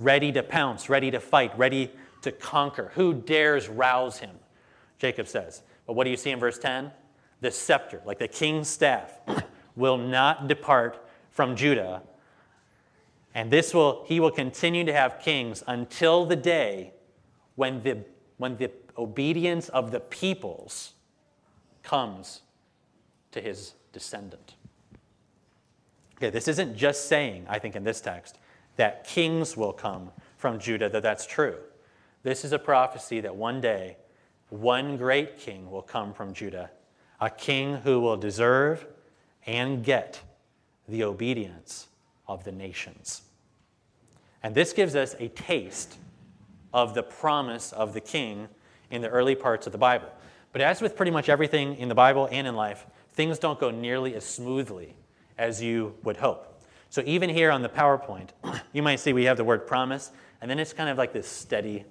ready 0.00 0.32
to 0.32 0.42
pounce, 0.42 0.88
ready 0.88 1.10
to 1.10 1.20
fight, 1.20 1.56
ready 1.58 1.90
to 2.22 2.32
conquer. 2.32 2.92
Who 2.94 3.14
dares 3.14 3.68
rouse 3.68 4.18
him? 4.18 4.36
Jacob 4.98 5.28
says. 5.28 5.62
But 5.86 5.94
what 5.94 6.04
do 6.04 6.10
you 6.10 6.16
see 6.16 6.30
in 6.30 6.38
verse 6.38 6.58
10? 6.58 6.90
The 7.40 7.50
scepter, 7.50 8.02
like 8.04 8.18
the 8.18 8.28
king's 8.28 8.68
staff, 8.68 9.18
will 9.76 9.98
not 9.98 10.48
depart 10.48 11.04
from 11.30 11.54
Judah 11.56 12.02
and 13.38 13.52
this 13.52 13.72
will, 13.72 14.04
he 14.08 14.18
will 14.18 14.32
continue 14.32 14.84
to 14.84 14.92
have 14.92 15.20
kings 15.20 15.62
until 15.68 16.24
the 16.24 16.34
day 16.34 16.92
when 17.54 17.82
the, 17.84 17.98
when 18.36 18.56
the 18.56 18.72
obedience 18.96 19.68
of 19.68 19.92
the 19.92 20.00
peoples 20.00 20.94
comes 21.84 22.42
to 23.30 23.40
his 23.40 23.74
descendant. 23.92 24.54
Okay, 26.16 26.30
this 26.30 26.48
isn't 26.48 26.76
just 26.76 27.08
saying, 27.08 27.46
I 27.48 27.60
think 27.60 27.76
in 27.76 27.84
this 27.84 28.00
text, 28.00 28.38
that 28.78 29.04
kings 29.04 29.56
will 29.56 29.72
come 29.72 30.10
from 30.36 30.58
Judah, 30.58 30.88
that 30.88 31.02
that's 31.02 31.26
true. 31.26 31.56
This 32.22 32.44
is 32.44 32.52
a 32.52 32.58
prophecy 32.58 33.20
that 33.20 33.36
one 33.36 33.60
day 33.60 33.96
one 34.50 34.96
great 34.96 35.38
king 35.38 35.70
will 35.70 35.82
come 35.82 36.14
from 36.14 36.32
Judah, 36.32 36.70
a 37.20 37.28
king 37.28 37.74
who 37.74 38.00
will 38.00 38.16
deserve 38.16 38.86
and 39.46 39.84
get 39.84 40.20
the 40.88 41.04
obedience 41.04 41.88
of 42.26 42.44
the 42.44 42.52
nations. 42.52 43.22
And 44.42 44.54
this 44.54 44.72
gives 44.72 44.94
us 44.94 45.14
a 45.18 45.28
taste 45.28 45.98
of 46.72 46.94
the 46.94 47.02
promise 47.02 47.72
of 47.72 47.92
the 47.92 48.00
king 48.00 48.48
in 48.90 49.02
the 49.02 49.08
early 49.08 49.34
parts 49.34 49.66
of 49.66 49.72
the 49.72 49.78
Bible. 49.78 50.08
But 50.52 50.62
as 50.62 50.80
with 50.80 50.96
pretty 50.96 51.10
much 51.10 51.28
everything 51.28 51.76
in 51.76 51.88
the 51.88 51.94
Bible 51.94 52.28
and 52.30 52.46
in 52.46 52.54
life, 52.54 52.86
things 53.12 53.38
don't 53.38 53.58
go 53.58 53.70
nearly 53.70 54.14
as 54.14 54.24
smoothly 54.24 54.94
as 55.36 55.62
you 55.62 55.94
would 56.04 56.16
hope. 56.16 56.47
So 56.90 57.02
even 57.04 57.30
here 57.30 57.50
on 57.50 57.62
the 57.62 57.68
PowerPoint, 57.68 58.30
you 58.72 58.82
might 58.82 59.00
see 59.00 59.12
we 59.12 59.24
have 59.24 59.36
the 59.36 59.44
word 59.44 59.66
promise, 59.66 60.10
and 60.40 60.50
then 60.50 60.58
it's 60.58 60.72
kind 60.72 60.88
of 60.88 60.98
like 60.98 61.12
this 61.12 61.28
steady 61.28 61.84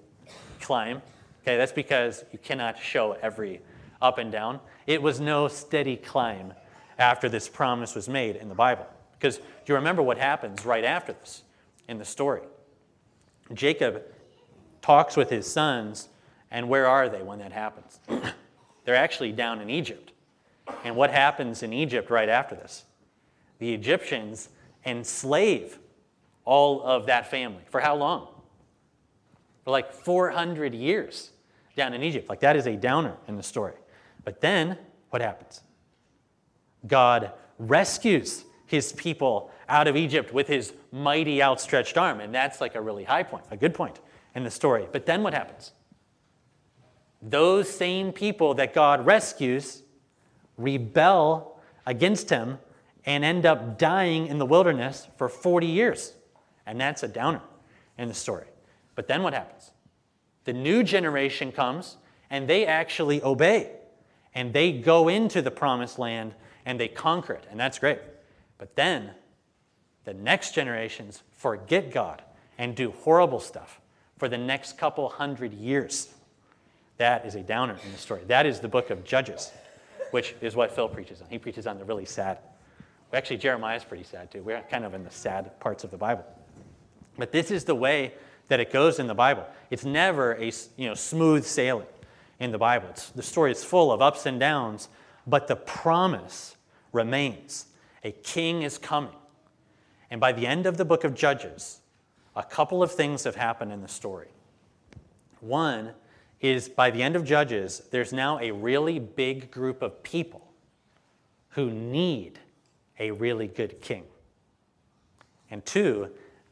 climb. 0.62 1.02
Okay, 1.44 1.58
that's 1.58 1.72
because 1.72 2.26
you 2.32 2.40
cannot 2.40 2.80
show 2.80 3.18
every 3.22 3.62
up 4.02 4.18
and 4.18 4.32
down. 4.32 4.60
It 4.86 5.02
was 5.02 5.20
no 5.20 5.48
steady 5.48 5.96
climb 5.96 6.54
after 7.00 7.30
this 7.30 7.48
promise 7.48 7.96
was 7.96 8.10
made 8.10 8.36
in 8.36 8.50
the 8.50 8.56
Bible. 8.56 8.86
Because 9.20 9.38
do 9.38 9.44
you 9.68 9.76
remember 9.76 10.02
what 10.02 10.18
happens 10.18 10.66
right 10.66 10.84
after 10.84 11.14
this? 11.14 11.44
in 11.88 11.98
the 11.98 12.06
story. 12.06 12.42
Jacob 13.54 14.04
talks 14.82 15.16
with 15.16 15.30
his 15.30 15.50
sons, 15.50 16.10
and 16.52 16.68
where 16.70 16.88
are 16.88 17.10
they 17.10 17.22
when 17.22 17.40
that 17.40 17.52
happens? 17.52 18.00
They're 18.86 18.96
actually 18.96 19.32
down 19.32 19.62
in 19.62 19.70
Egypt. 19.70 20.12
And 20.84 20.96
what 20.96 21.12
happens 21.12 21.64
in 21.64 21.72
Egypt 21.72 22.10
right 22.10 22.30
after 22.30 22.56
this? 22.56 22.84
The 23.60 23.74
Egyptians 23.74 24.50
enslave 24.88 25.78
all 26.46 26.82
of 26.82 27.06
that 27.08 27.30
family. 27.30 27.62
For 27.70 27.80
how 27.80 27.96
long? 27.96 28.28
For 29.64 29.72
like 29.72 29.92
400 29.92 30.74
years 30.74 31.32
down 31.76 31.94
in 31.94 32.02
Egypt. 32.02 32.30
Like 32.30 32.40
that 32.40 32.56
is 32.56 32.66
a 32.68 32.76
downer 32.76 33.16
in 33.28 33.36
the 33.36 33.44
story. 33.44 33.76
But 34.24 34.42
then 34.42 34.78
what 35.10 35.22
happens? 35.22 35.62
God 36.88 37.32
rescues 37.60 38.46
his 38.66 38.94
people 38.94 39.52
out 39.70 39.88
of 39.88 39.96
Egypt 39.96 40.34
with 40.34 40.48
his 40.48 40.74
mighty 40.92 41.44
outstretched 41.44 41.98
arm. 41.98 42.22
And 42.22 42.34
that's 42.34 42.62
like 42.62 42.76
a 42.76 42.82
really 42.82 43.04
high 43.04 43.24
point, 43.24 43.46
a 43.52 43.58
good 43.58 43.74
point 43.74 44.00
in 44.36 44.44
the 44.44 44.52
story. 44.52 44.88
But 44.92 45.06
then 45.06 45.24
what 45.24 45.34
happens? 45.34 45.74
Those 47.22 47.70
same 47.70 48.12
people 48.14 48.54
that 48.56 48.74
God 48.74 49.06
rescues 49.06 49.84
rebel 50.58 51.60
against 51.86 52.30
him 52.30 52.60
and 53.08 53.24
end 53.24 53.46
up 53.46 53.80
dying 53.80 54.28
in 54.28 54.38
the 54.38 54.46
wilderness 54.46 55.08
for 55.18 55.30
40 55.30 55.66
years. 55.66 56.14
And 56.68 56.80
that's 56.80 57.02
a 57.02 57.08
downer 57.08 57.42
in 57.98 58.10
the 58.10 58.14
story. 58.14 58.48
But 58.96 59.08
then 59.08 59.24
what 59.24 59.34
happens? 59.34 59.72
The 60.44 60.52
new 60.52 60.84
generation 60.84 61.54
comes 61.54 61.98
and 62.30 62.48
they 62.48 62.66
actually 62.66 63.24
obey. 63.24 63.72
And 64.36 64.54
they 64.54 64.74
go 64.74 65.08
into 65.08 65.42
the 65.42 65.50
promised 65.50 65.98
land 65.98 66.36
and 66.66 66.78
they 66.78 66.90
conquer 66.90 67.34
it. 67.34 67.46
And 67.50 67.58
that's 67.58 67.80
great. 67.80 68.00
But 68.58 68.76
then 68.76 69.12
the 70.04 70.14
next 70.14 70.54
generations 70.54 71.24
forget 71.32 71.92
God 71.92 72.22
and 72.58 72.76
do 72.76 72.92
horrible 72.92 73.40
stuff 73.40 73.80
for 74.18 74.28
the 74.28 74.38
next 74.38 74.78
couple 74.78 75.08
hundred 75.08 75.54
years. 75.54 76.10
That 76.98 77.26
is 77.26 77.36
a 77.36 77.42
downer 77.42 77.78
in 77.86 77.92
the 77.92 77.98
story. 77.98 78.24
That 78.28 78.46
is 78.46 78.60
the 78.60 78.68
book 78.68 78.90
of 78.90 79.06
Judges, 79.06 79.52
which 80.12 80.36
is 80.42 80.56
what 80.56 80.74
Phil 80.76 80.90
preaches 80.90 81.22
on. 81.22 81.28
He 81.30 81.38
preaches 81.38 81.68
on 81.68 81.78
the 81.78 81.86
really 81.86 82.06
sad. 82.06 82.40
Actually, 83.14 83.38
Jeremiah 83.38 83.78
is 83.78 83.84
pretty 83.84 84.04
sad 84.04 84.32
too. 84.32 84.44
We're 84.44 84.62
kind 84.62 84.84
of 84.86 84.94
in 84.94 85.04
the 85.04 85.12
sad 85.12 85.60
parts 85.60 85.84
of 85.84 85.92
the 85.92 85.98
Bible. 85.98 86.26
But 87.18 87.32
this 87.32 87.52
is 87.52 87.64
the 87.64 87.76
way 87.76 88.14
that 88.48 88.60
it 88.60 88.72
goes 88.72 89.00
in 89.00 89.08
the 89.08 89.16
Bible. 89.16 89.46
It's 89.70 89.86
never 89.86 90.34
a 90.34 90.52
you 90.76 90.88
know, 90.88 90.94
smooth 90.94 91.46
sailing 91.46 91.88
in 92.40 92.52
the 92.52 92.58
Bible. 92.58 92.90
It's, 92.90 93.10
the 93.10 93.24
story 93.24 93.52
is 93.52 93.64
full 93.64 93.92
of 93.92 94.02
ups 94.02 94.26
and 94.26 94.40
downs, 94.40 94.90
but 95.26 95.48
the 95.48 95.56
promise 95.56 96.56
remains 96.92 97.66
a 98.04 98.12
king 98.12 98.62
is 98.62 98.78
coming, 98.78 99.16
And 100.10 100.22
by 100.22 100.32
the 100.32 100.48
end 100.48 100.66
of 100.66 100.78
the 100.78 100.86
book 100.86 101.04
of 101.04 101.14
Judges, 101.14 101.82
a 102.36 102.44
couple 102.44 102.82
of 102.82 102.92
things 102.92 103.24
have 103.24 103.36
happened 103.36 103.74
in 103.74 103.82
the 103.82 103.88
story. 103.88 104.30
One 105.42 105.92
is 106.40 106.70
by 106.70 106.92
the 106.92 107.02
end 107.02 107.16
of 107.16 107.26
Judges, 107.26 107.82
there's 107.92 108.14
now 108.14 108.40
a 108.40 108.52
really 108.52 109.00
big 109.00 109.52
group 109.52 109.82
of 109.82 110.04
people 110.04 110.48
who 111.50 111.70
need 111.72 112.40
a 113.00 113.12
really 113.12 113.48
good 113.48 113.82
king. 113.82 114.04
And 115.50 115.66
two, 115.66 116.10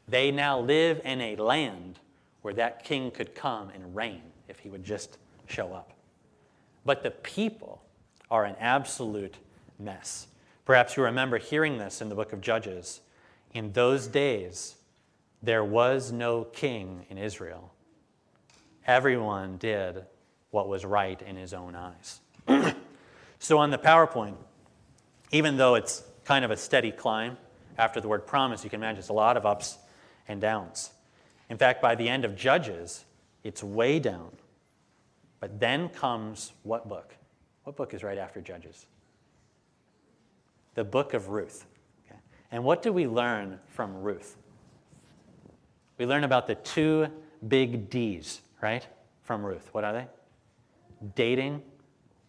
they 0.08 0.30
now 0.30 0.60
live 0.60 1.00
in 1.04 1.20
a 1.20 1.36
land 1.36 1.98
where 2.42 2.54
that 2.54 2.84
king 2.84 3.10
could 3.10 3.34
come 3.34 3.70
and 3.70 3.94
reign 3.94 4.22
if 4.48 4.60
he 4.60 4.68
would 4.68 4.84
just 4.84 5.18
show 5.46 5.72
up. 5.74 5.92
But 6.84 7.02
the 7.02 7.10
people 7.10 7.82
are 8.30 8.44
an 8.44 8.56
absolute 8.60 9.34
mess. 9.78 10.28
Perhaps 10.64 10.96
you 10.96 11.02
remember 11.02 11.38
hearing 11.38 11.78
this 11.78 12.00
in 12.00 12.08
the 12.08 12.14
book 12.14 12.32
of 12.32 12.40
Judges. 12.40 13.00
In 13.54 13.72
those 13.72 14.06
days, 14.06 14.76
there 15.42 15.64
was 15.64 16.12
no 16.12 16.44
king 16.44 17.06
in 17.08 17.18
Israel. 17.18 17.72
Everyone 18.86 19.56
did 19.56 20.04
what 20.50 20.68
was 20.68 20.84
right 20.84 21.20
in 21.22 21.36
his 21.36 21.52
own 21.52 21.74
eyes. 21.74 22.20
so 23.38 23.58
on 23.58 23.70
the 23.70 23.78
PowerPoint, 23.78 24.36
even 25.32 25.56
though 25.56 25.74
it's 25.74 26.04
kind 26.26 26.44
of 26.44 26.50
a 26.50 26.56
steady 26.56 26.90
climb 26.90 27.38
after 27.78 28.00
the 28.00 28.08
word 28.08 28.26
promise, 28.26 28.64
you 28.64 28.70
can 28.70 28.80
imagine 28.80 28.98
it's 28.98 29.08
a 29.08 29.14
lot 29.14 29.36
of 29.36 29.46
ups 29.46 29.78
and 30.28 30.40
downs. 30.40 30.90
In 31.48 31.56
fact, 31.56 31.80
by 31.80 31.94
the 31.94 32.08
end 32.08 32.24
of 32.24 32.36
Judges, 32.36 33.04
it's 33.44 33.62
way 33.62 34.00
down. 34.00 34.32
But 35.38 35.60
then 35.60 35.88
comes 35.88 36.52
what 36.64 36.88
book? 36.88 37.14
What 37.62 37.76
book 37.76 37.94
is 37.94 38.02
right 38.02 38.18
after 38.18 38.40
Judges? 38.40 38.86
The 40.74 40.84
book 40.84 41.14
of 41.14 41.28
Ruth. 41.28 41.64
Okay. 42.06 42.18
And 42.50 42.64
what 42.64 42.82
do 42.82 42.92
we 42.92 43.06
learn 43.06 43.60
from 43.68 44.02
Ruth? 44.02 44.36
We 45.98 46.06
learn 46.06 46.24
about 46.24 46.46
the 46.46 46.56
two 46.56 47.06
big 47.46 47.88
D's, 47.88 48.40
right? 48.60 48.86
From 49.22 49.44
Ruth. 49.46 49.68
What 49.72 49.84
are 49.84 49.92
they? 49.92 50.06
Dating 51.14 51.62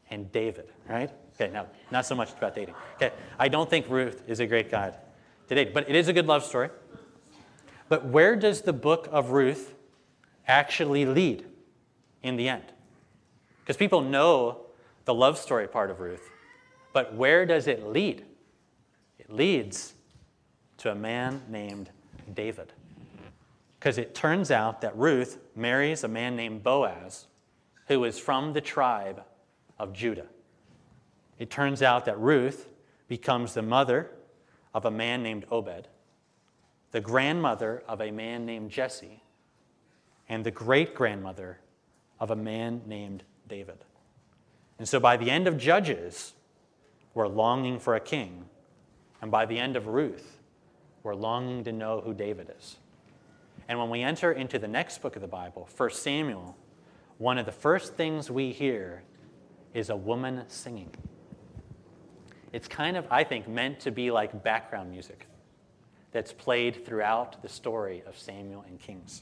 and 0.09 0.31
David, 0.31 0.71
right? 0.87 1.09
Okay, 1.39 1.53
now, 1.53 1.67
not 1.91 2.05
so 2.05 2.15
much 2.15 2.33
about 2.33 2.55
dating. 2.55 2.73
Okay, 2.95 3.11
I 3.37 3.47
don't 3.47 3.69
think 3.69 3.87
Ruth 3.89 4.23
is 4.27 4.39
a 4.39 4.47
great 4.47 4.71
guide 4.71 4.95
to 5.47 5.55
date, 5.55 5.71
but 5.73 5.87
it 5.87 5.95
is 5.95 6.07
a 6.07 6.13
good 6.13 6.25
love 6.25 6.43
story. 6.43 6.69
But 7.89 8.05
where 8.05 8.35
does 8.35 8.61
the 8.61 8.73
book 8.73 9.07
of 9.11 9.29
Ruth 9.29 9.75
actually 10.47 11.05
lead 11.05 11.45
in 12.23 12.37
the 12.37 12.49
end? 12.49 12.63
Because 13.61 13.77
people 13.77 14.01
know 14.01 14.61
the 15.05 15.13
love 15.13 15.37
story 15.37 15.67
part 15.67 15.91
of 15.91 15.99
Ruth, 15.99 16.27
but 16.91 17.13
where 17.13 17.45
does 17.45 17.67
it 17.67 17.85
lead? 17.85 18.25
It 19.19 19.31
leads 19.31 19.93
to 20.77 20.91
a 20.91 20.95
man 20.95 21.43
named 21.47 21.91
David. 22.33 22.73
Because 23.79 23.99
it 23.99 24.15
turns 24.15 24.49
out 24.49 24.81
that 24.81 24.97
Ruth 24.97 25.37
marries 25.55 26.03
a 26.03 26.07
man 26.07 26.35
named 26.35 26.63
Boaz, 26.63 27.27
who 27.87 28.03
is 28.05 28.17
from 28.17 28.53
the 28.53 28.61
tribe 28.61 29.23
of 29.77 29.93
Judah. 29.93 30.25
It 31.39 31.49
turns 31.49 31.81
out 31.81 32.05
that 32.05 32.19
Ruth 32.19 32.67
becomes 33.07 33.53
the 33.53 33.61
mother 33.61 34.11
of 34.73 34.85
a 34.85 34.91
man 34.91 35.23
named 35.23 35.45
Obed, 35.51 35.87
the 36.91 37.01
grandmother 37.01 37.83
of 37.87 38.01
a 38.01 38.11
man 38.11 38.45
named 38.45 38.71
Jesse, 38.71 39.23
and 40.29 40.43
the 40.43 40.51
great 40.51 40.93
grandmother 40.93 41.59
of 42.19 42.31
a 42.31 42.35
man 42.35 42.81
named 42.85 43.23
David. 43.47 43.77
And 44.79 44.87
so 44.87 44.99
by 44.99 45.17
the 45.17 45.31
end 45.31 45.47
of 45.47 45.57
Judges, 45.57 46.33
we're 47.13 47.27
longing 47.27 47.79
for 47.79 47.95
a 47.95 47.99
king. 47.99 48.45
And 49.21 49.31
by 49.31 49.45
the 49.45 49.57
end 49.57 49.75
of 49.75 49.87
Ruth, 49.87 50.37
we're 51.01 51.15
longing 51.15 51.63
to 51.63 51.71
know 51.71 52.01
who 52.01 52.13
David 52.13 52.53
is. 52.57 52.77
And 53.67 53.79
when 53.79 53.89
we 53.89 54.01
enter 54.01 54.31
into 54.31 54.59
the 54.59 54.67
next 54.67 55.01
book 55.01 55.15
of 55.15 55.21
the 55.21 55.27
Bible, 55.27 55.67
1 55.75 55.89
Samuel, 55.91 56.55
one 57.17 57.37
of 57.37 57.45
the 57.45 57.51
first 57.51 57.95
things 57.95 58.29
we 58.29 58.51
hear 58.51 59.03
is 59.73 59.89
a 59.89 59.95
woman 59.95 60.43
singing. 60.47 60.91
It's 62.57 62.67
kind 62.67 62.97
of, 62.97 63.05
I 63.11 63.23
think, 63.23 63.47
meant 63.47 63.81
to 63.81 63.91
be 63.91 64.09
like 64.09 64.43
background 64.43 64.89
music 64.89 65.27
that's 66.11 66.33
played 66.33 66.83
throughout 66.83 67.39
the 67.43 67.47
story 67.47 68.01
of 68.07 68.17
Samuel 68.17 68.65
and 68.67 68.79
Kings. 68.79 69.21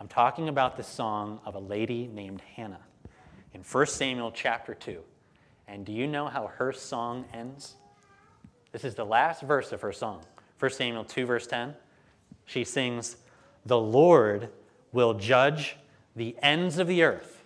I'm 0.00 0.08
talking 0.08 0.48
about 0.48 0.78
the 0.78 0.82
song 0.82 1.40
of 1.44 1.56
a 1.56 1.58
lady 1.58 2.06
named 2.06 2.40
Hannah 2.56 2.80
in 3.52 3.60
1 3.60 3.86
Samuel 3.88 4.32
chapter 4.32 4.72
2. 4.72 4.98
And 5.66 5.84
do 5.84 5.92
you 5.92 6.06
know 6.06 6.28
how 6.28 6.46
her 6.46 6.72
song 6.72 7.26
ends? 7.34 7.74
This 8.72 8.82
is 8.82 8.94
the 8.94 9.04
last 9.04 9.42
verse 9.42 9.70
of 9.70 9.82
her 9.82 9.92
song. 9.92 10.22
1 10.58 10.70
Samuel 10.70 11.04
2, 11.04 11.26
verse 11.26 11.46
10. 11.46 11.74
She 12.46 12.64
sings, 12.64 13.18
The 13.66 13.78
Lord 13.78 14.48
will 14.92 15.12
judge 15.12 15.76
the 16.16 16.34
ends 16.40 16.78
of 16.78 16.86
the 16.86 17.02
earth. 17.02 17.44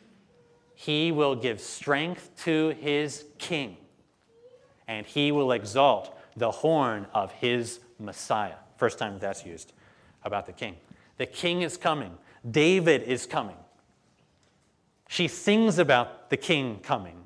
He 0.77 1.11
will 1.11 1.35
give 1.35 1.61
strength 1.61 2.31
to 2.45 2.77
his 2.81 3.25
king, 3.39 3.79
and 4.89 5.07
he 5.07 5.33
will 5.33 5.53
exalt 5.53 6.19
the 6.37 6.51
horn 6.51 7.07
of 7.15 7.33
his 7.33 7.81
Messiah. 7.99 8.55
First 8.77 8.99
time 8.99 9.19
that's 9.19 9.45
used 9.45 9.73
about 10.25 10.47
the 10.47 10.53
king. 10.53 10.77
The 11.19 11.27
king 11.27 11.63
is 11.63 11.77
coming. 11.77 12.17
David 12.49 13.03
is 13.03 13.27
coming. 13.27 13.57
She 15.09 15.29
sings 15.29 15.79
about 15.79 16.31
the 16.31 16.37
king 16.37 16.81
coming. 16.83 17.17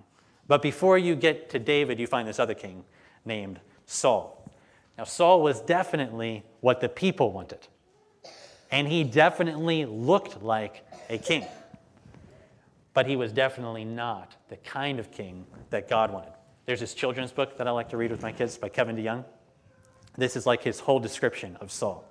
But 0.49 0.63
before 0.63 0.99
you 0.99 1.15
get 1.15 1.51
to 1.51 1.59
David, 1.59 1.99
you 1.99 2.07
find 2.07 2.27
this 2.27 2.39
other 2.39 2.55
king 2.55 2.85
named 3.25 3.61
Saul. 3.87 4.51
Now, 4.99 5.05
Saul 5.05 5.43
was 5.43 5.61
definitely 5.61 6.45
what 6.61 6.81
the 6.81 6.89
people 6.89 7.33
wanted, 7.33 7.67
and 8.71 8.89
he 8.89 9.05
definitely 9.05 9.85
looked 9.85 10.43
like 10.43 10.85
a 11.11 11.19
king. 11.19 11.45
But 12.95 13.07
he 13.07 13.15
was 13.15 13.31
definitely 13.33 13.85
not 13.85 14.35
the 14.49 14.57
kind 14.57 14.99
of 14.99 15.11
king 15.11 15.45
that 15.71 15.89
God 15.89 16.11
wanted. 16.11 16.33
There's 16.67 16.81
this 16.81 16.95
children's 16.95 17.31
book 17.31 17.59
that 17.59 17.69
I 17.69 17.71
like 17.71 17.91
to 17.91 17.97
read 17.97 18.11
with 18.11 18.23
my 18.23 18.33
kids 18.33 18.59
by 18.59 18.69
Kevin 18.69 18.97
DeYoung. 18.97 19.25
This 20.17 20.35
is 20.35 20.47
like 20.47 20.63
his 20.63 20.81
whole 20.81 20.99
description 20.99 21.57
of 21.61 21.71
Saul. 21.71 22.05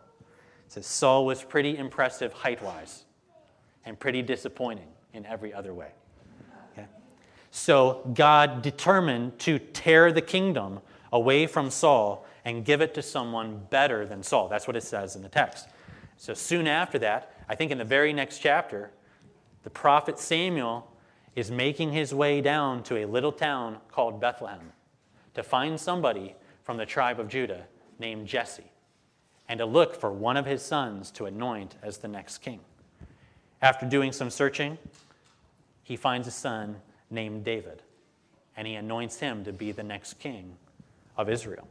It 0.66 0.72
says 0.72 0.88
Saul 0.88 1.26
was 1.26 1.44
pretty 1.44 1.78
impressive 1.78 2.32
height 2.32 2.64
wise 2.64 3.04
and 3.84 4.00
pretty 4.00 4.22
disappointing 4.22 4.88
in 5.14 5.26
every 5.26 5.54
other 5.54 5.74
way. 5.74 5.90
Okay? 6.72 6.88
So 7.52 8.10
God 8.14 8.62
determined 8.62 9.38
to 9.40 9.60
tear 9.60 10.14
the 10.14 10.22
kingdom 10.22 10.80
away 11.12 11.48
from 11.48 11.70
Saul 11.70 12.26
and 12.46 12.64
give 12.64 12.80
it 12.80 12.94
to 12.94 13.02
someone 13.02 13.62
better 13.70 14.06
than 14.06 14.24
Saul. 14.24 14.48
That's 14.48 14.68
what 14.68 14.78
it 14.78 14.84
says 14.84 15.18
in 15.18 15.22
the 15.22 15.30
text. 15.30 15.68
So 16.16 16.34
soon 16.34 16.66
after 16.66 16.98
that, 17.00 17.34
I 17.50 17.56
think 17.56 17.72
in 17.72 17.78
the 17.78 17.84
very 17.84 18.14
next 18.14 18.40
chapter, 18.40 18.92
the 19.64 19.70
prophet 19.70 20.18
Samuel 20.18 20.90
is 21.36 21.52
making 21.52 21.92
his 21.92 22.14
way 22.14 22.42
down 22.42 22.82
to 22.84 22.98
a 22.98 23.06
little 23.06 23.32
town 23.32 23.78
called 23.92 24.20
Bethlehem 24.20 24.72
to 25.34 25.44
find 25.44 25.80
somebody 25.80 26.36
from 26.64 26.78
the 26.78 26.86
tribe 26.86 27.20
of 27.20 27.28
Judah 27.28 27.66
named 28.00 28.28
Jesse 28.28 28.72
and 29.48 29.60
to 29.60 29.66
look 29.66 29.96
for 29.96 30.12
one 30.12 30.38
of 30.38 30.46
his 30.46 30.62
sons 30.62 31.12
to 31.12 31.26
anoint 31.26 31.76
as 31.84 31.98
the 31.98 32.08
next 32.08 32.40
king. 32.40 32.62
After 33.62 33.86
doing 33.86 34.12
some 34.12 34.30
searching, 34.30 34.78
he 35.84 35.96
finds 35.96 36.28
a 36.28 36.32
son 36.32 36.78
named 37.10 37.44
David, 37.44 37.84
and 38.58 38.68
he 38.68 38.76
anoints 38.76 39.20
him 39.20 39.44
to 39.44 39.54
be 39.54 39.72
the 39.72 39.84
next 39.84 40.16
king 40.16 40.56
of 41.18 41.30
Israel. 41.30 41.68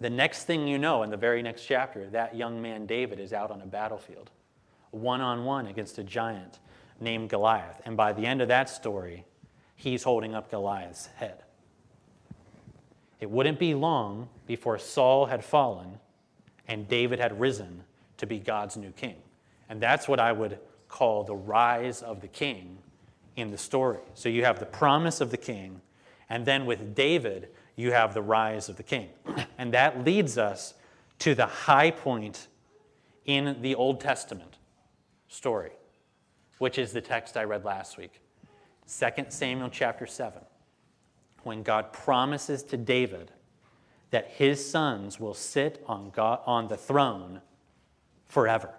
The 0.00 0.10
next 0.10 0.44
thing 0.44 0.66
you 0.66 0.78
know, 0.78 1.04
in 1.04 1.10
the 1.10 1.16
very 1.16 1.42
next 1.42 1.64
chapter, 1.64 2.08
that 2.10 2.34
young 2.34 2.60
man 2.60 2.86
David 2.86 3.20
is 3.20 3.32
out 3.32 3.52
on 3.52 3.60
a 3.62 3.66
battlefield, 3.66 4.30
one 4.90 5.20
on 5.20 5.44
one 5.44 5.68
against 5.68 5.98
a 5.98 6.04
giant 6.04 6.58
named 7.02 7.28
Goliath. 7.28 7.80
And 7.84 7.96
by 7.96 8.12
the 8.12 8.24
end 8.26 8.40
of 8.40 8.48
that 8.48 8.70
story, 8.70 9.24
he's 9.76 10.02
holding 10.02 10.34
up 10.34 10.50
Goliath's 10.50 11.06
head. 11.16 11.42
It 13.20 13.30
wouldn't 13.30 13.58
be 13.58 13.74
long 13.74 14.28
before 14.46 14.78
Saul 14.78 15.26
had 15.26 15.44
fallen 15.44 15.98
and 16.66 16.88
David 16.88 17.18
had 17.18 17.38
risen 17.38 17.84
to 18.16 18.26
be 18.26 18.38
God's 18.38 18.76
new 18.76 18.90
king. 18.92 19.16
And 19.68 19.80
that's 19.80 20.08
what 20.08 20.20
I 20.20 20.32
would 20.32 20.58
call 20.88 21.24
the 21.24 21.34
rise 21.34 22.02
of 22.02 22.20
the 22.20 22.28
king 22.28 22.78
in 23.36 23.50
the 23.50 23.58
story. 23.58 24.00
So 24.14 24.28
you 24.28 24.44
have 24.44 24.58
the 24.58 24.66
promise 24.66 25.20
of 25.20 25.30
the 25.30 25.36
king, 25.36 25.80
and 26.28 26.44
then 26.44 26.66
with 26.66 26.94
David, 26.94 27.48
you 27.76 27.92
have 27.92 28.14
the 28.14 28.22
rise 28.22 28.68
of 28.68 28.76
the 28.76 28.82
king. 28.82 29.08
And 29.58 29.72
that 29.74 30.04
leads 30.04 30.38
us 30.38 30.74
to 31.20 31.34
the 31.34 31.46
high 31.46 31.90
point 31.92 32.48
in 33.24 33.62
the 33.62 33.76
Old 33.76 34.00
Testament 34.00 34.58
story, 35.28 35.70
which 36.62 36.78
is 36.78 36.92
the 36.92 37.00
text 37.00 37.36
I 37.36 37.42
read 37.42 37.64
last 37.64 37.98
week 37.98 38.20
2 38.86 39.24
Samuel 39.30 39.68
chapter 39.68 40.06
7, 40.06 40.40
when 41.42 41.64
God 41.64 41.92
promises 41.92 42.62
to 42.62 42.76
David 42.76 43.32
that 44.10 44.28
his 44.28 44.64
sons 44.64 45.18
will 45.18 45.34
sit 45.34 45.82
on, 45.88 46.10
God, 46.10 46.38
on 46.46 46.68
the 46.68 46.76
throne 46.76 47.40
forever. 48.28 48.70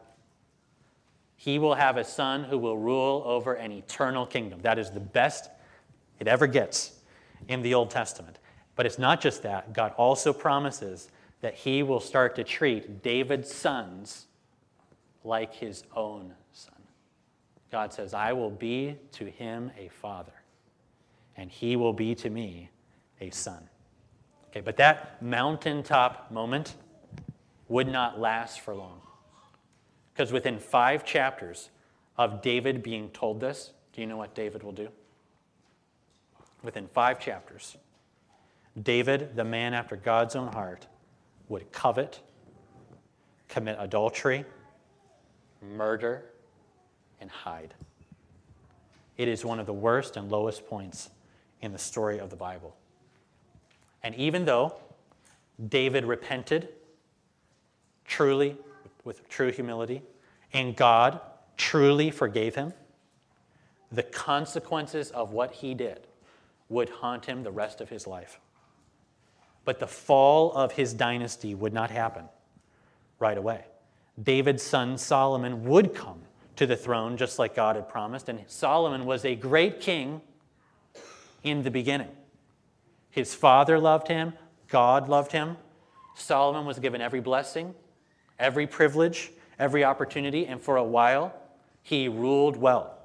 He 1.36 1.60
will 1.60 1.74
have 1.74 1.98
a 1.98 2.06
son 2.06 2.46
who 2.46 2.58
will 2.58 2.78
rule 2.78 3.22
over 3.26 3.56
an 3.56 3.74
eternal 3.74 4.26
kingdom. 4.26 4.62
That 4.62 4.80
is 4.80 4.90
the 4.90 5.02
best 5.02 5.50
it 6.22 6.28
ever 6.30 6.48
gets 6.48 6.94
in 7.50 7.64
the 7.64 7.74
Old 7.74 7.90
Testament. 7.90 8.40
But 8.78 8.86
it's 8.86 8.98
not 8.98 9.20
just 9.20 9.44
that. 9.44 9.74
God 9.74 9.94
also 9.98 10.32
promises 10.32 11.10
that 11.42 11.54
he 11.54 11.84
will 11.84 12.00
start 12.00 12.34
to 12.38 12.46
treat 12.46 13.04
David's 13.04 13.54
sons 13.54 14.28
like 15.26 15.54
his 15.54 15.84
own. 15.94 16.34
God 17.74 17.92
says, 17.92 18.14
I 18.14 18.34
will 18.34 18.52
be 18.52 19.00
to 19.14 19.26
him 19.26 19.72
a 19.80 19.88
father, 19.88 20.44
and 21.36 21.50
he 21.50 21.76
will 21.76 21.92
be 21.92 22.14
to 22.14 22.30
me 22.30 22.70
a 23.20 23.32
son. 23.32 23.68
Okay, 24.50 24.62
but 24.62 24.78
that 24.78 25.20
mountaintop 25.24 26.30
moment 26.30 26.76
would 27.68 27.88
not 27.88 28.20
last 28.20 28.60
for 28.60 28.76
long. 28.76 29.02
Because 30.14 30.32
within 30.32 30.60
five 30.60 31.04
chapters 31.04 31.72
of 32.16 32.44
David 32.44 32.84
being 32.84 33.10
told 33.10 33.40
this, 33.40 33.72
do 33.92 34.02
you 34.02 34.06
know 34.06 34.18
what 34.18 34.36
David 34.36 34.62
will 34.62 34.72
do? 34.72 34.90
Within 36.62 36.88
five 36.90 37.20
chapters, 37.20 37.76
David, 38.80 39.36
the 39.36 39.44
man 39.44 39.74
after 39.74 39.96
God's 39.96 40.36
own 40.36 40.54
heart, 40.54 40.86
would 41.50 41.72
covet, 41.72 42.20
commit 43.48 43.78
adultery, 43.80 44.46
murder, 45.60 46.26
and 47.24 47.32
hide. 47.32 47.74
It 49.18 49.30
is 49.30 49.46
one 49.46 49.58
of 49.58 49.66
the 49.66 49.74
worst 49.74 50.18
and 50.18 50.30
lowest 50.30 50.68
points 50.68 51.10
in 51.62 51.72
the 51.72 51.80
story 51.80 52.20
of 52.20 52.30
the 52.30 52.36
Bible. 52.36 52.76
And 54.04 54.14
even 54.16 54.44
though 54.44 54.76
David 55.70 56.04
repented 56.04 56.68
truly, 58.06 58.58
with 59.06 59.28
true 59.30 59.52
humility, 59.52 60.02
and 60.52 60.76
God 60.76 61.22
truly 61.56 62.12
forgave 62.12 62.56
him, 62.56 62.74
the 63.90 64.04
consequences 64.04 65.10
of 65.12 65.32
what 65.32 65.54
he 65.54 65.74
did 65.74 66.06
would 66.68 66.90
haunt 66.90 67.26
him 67.26 67.44
the 67.44 67.52
rest 67.52 67.80
of 67.80 67.88
his 67.88 68.06
life. 68.06 68.42
But 69.64 69.80
the 69.80 69.88
fall 69.88 70.52
of 70.52 70.74
his 70.74 70.94
dynasty 70.94 71.56
would 71.56 71.72
not 71.72 71.90
happen 71.90 72.26
right 73.18 73.38
away. 73.38 73.64
David's 74.22 74.64
son 74.64 74.98
Solomon 74.98 75.64
would 75.64 75.96
come 75.96 76.24
to 76.56 76.66
the 76.66 76.76
throne 76.76 77.18
just 77.18 77.40
like 77.40 77.56
God 77.56 77.76
had 77.76 77.90
promised, 77.90 78.30
and 78.30 78.40
Solomon 78.48 79.06
was 79.06 79.26
a 79.26 79.36
great 79.36 79.80
king 79.80 80.22
in 81.44 81.64
the 81.64 81.72
beginning. 81.72 82.10
His 83.10 83.34
father 83.34 83.80
loved 83.80 84.08
him, 84.08 84.34
God 84.68 85.10
loved 85.10 85.32
him. 85.32 85.58
Solomon 86.16 86.66
was 86.66 86.80
given 86.80 87.02
every 87.02 87.22
blessing, 87.22 87.74
every 88.40 88.68
privilege, 88.68 89.32
every 89.58 89.84
opportunity, 89.84 90.46
and 90.46 90.62
for 90.62 90.78
a 90.78 90.84
while, 90.84 91.34
he 91.82 92.08
ruled 92.08 92.56
well. 92.56 92.98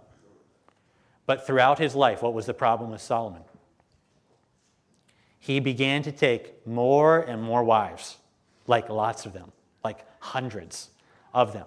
But 1.26 1.46
throughout 1.46 1.78
his 1.78 1.94
life, 1.94 2.22
what 2.22 2.34
was 2.34 2.46
the 2.46 2.54
problem 2.54 2.90
with 2.90 3.00
Solomon? 3.00 3.42
he 5.48 5.60
began 5.60 6.02
to 6.02 6.12
take 6.12 6.66
more 6.66 7.20
and 7.20 7.42
more 7.42 7.64
wives, 7.64 8.18
like 8.66 8.90
lots 8.90 9.24
of 9.24 9.32
them, 9.32 9.50
like 9.82 10.04
hundreds 10.20 10.90
of 11.32 11.54
them. 11.54 11.64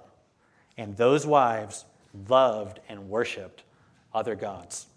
And 0.82 0.98
those 0.98 1.28
wives 1.28 1.86
loved 2.28 2.80
and 2.90 3.08
worshiped 3.08 3.62
other 4.16 4.34
gods. 4.34 4.88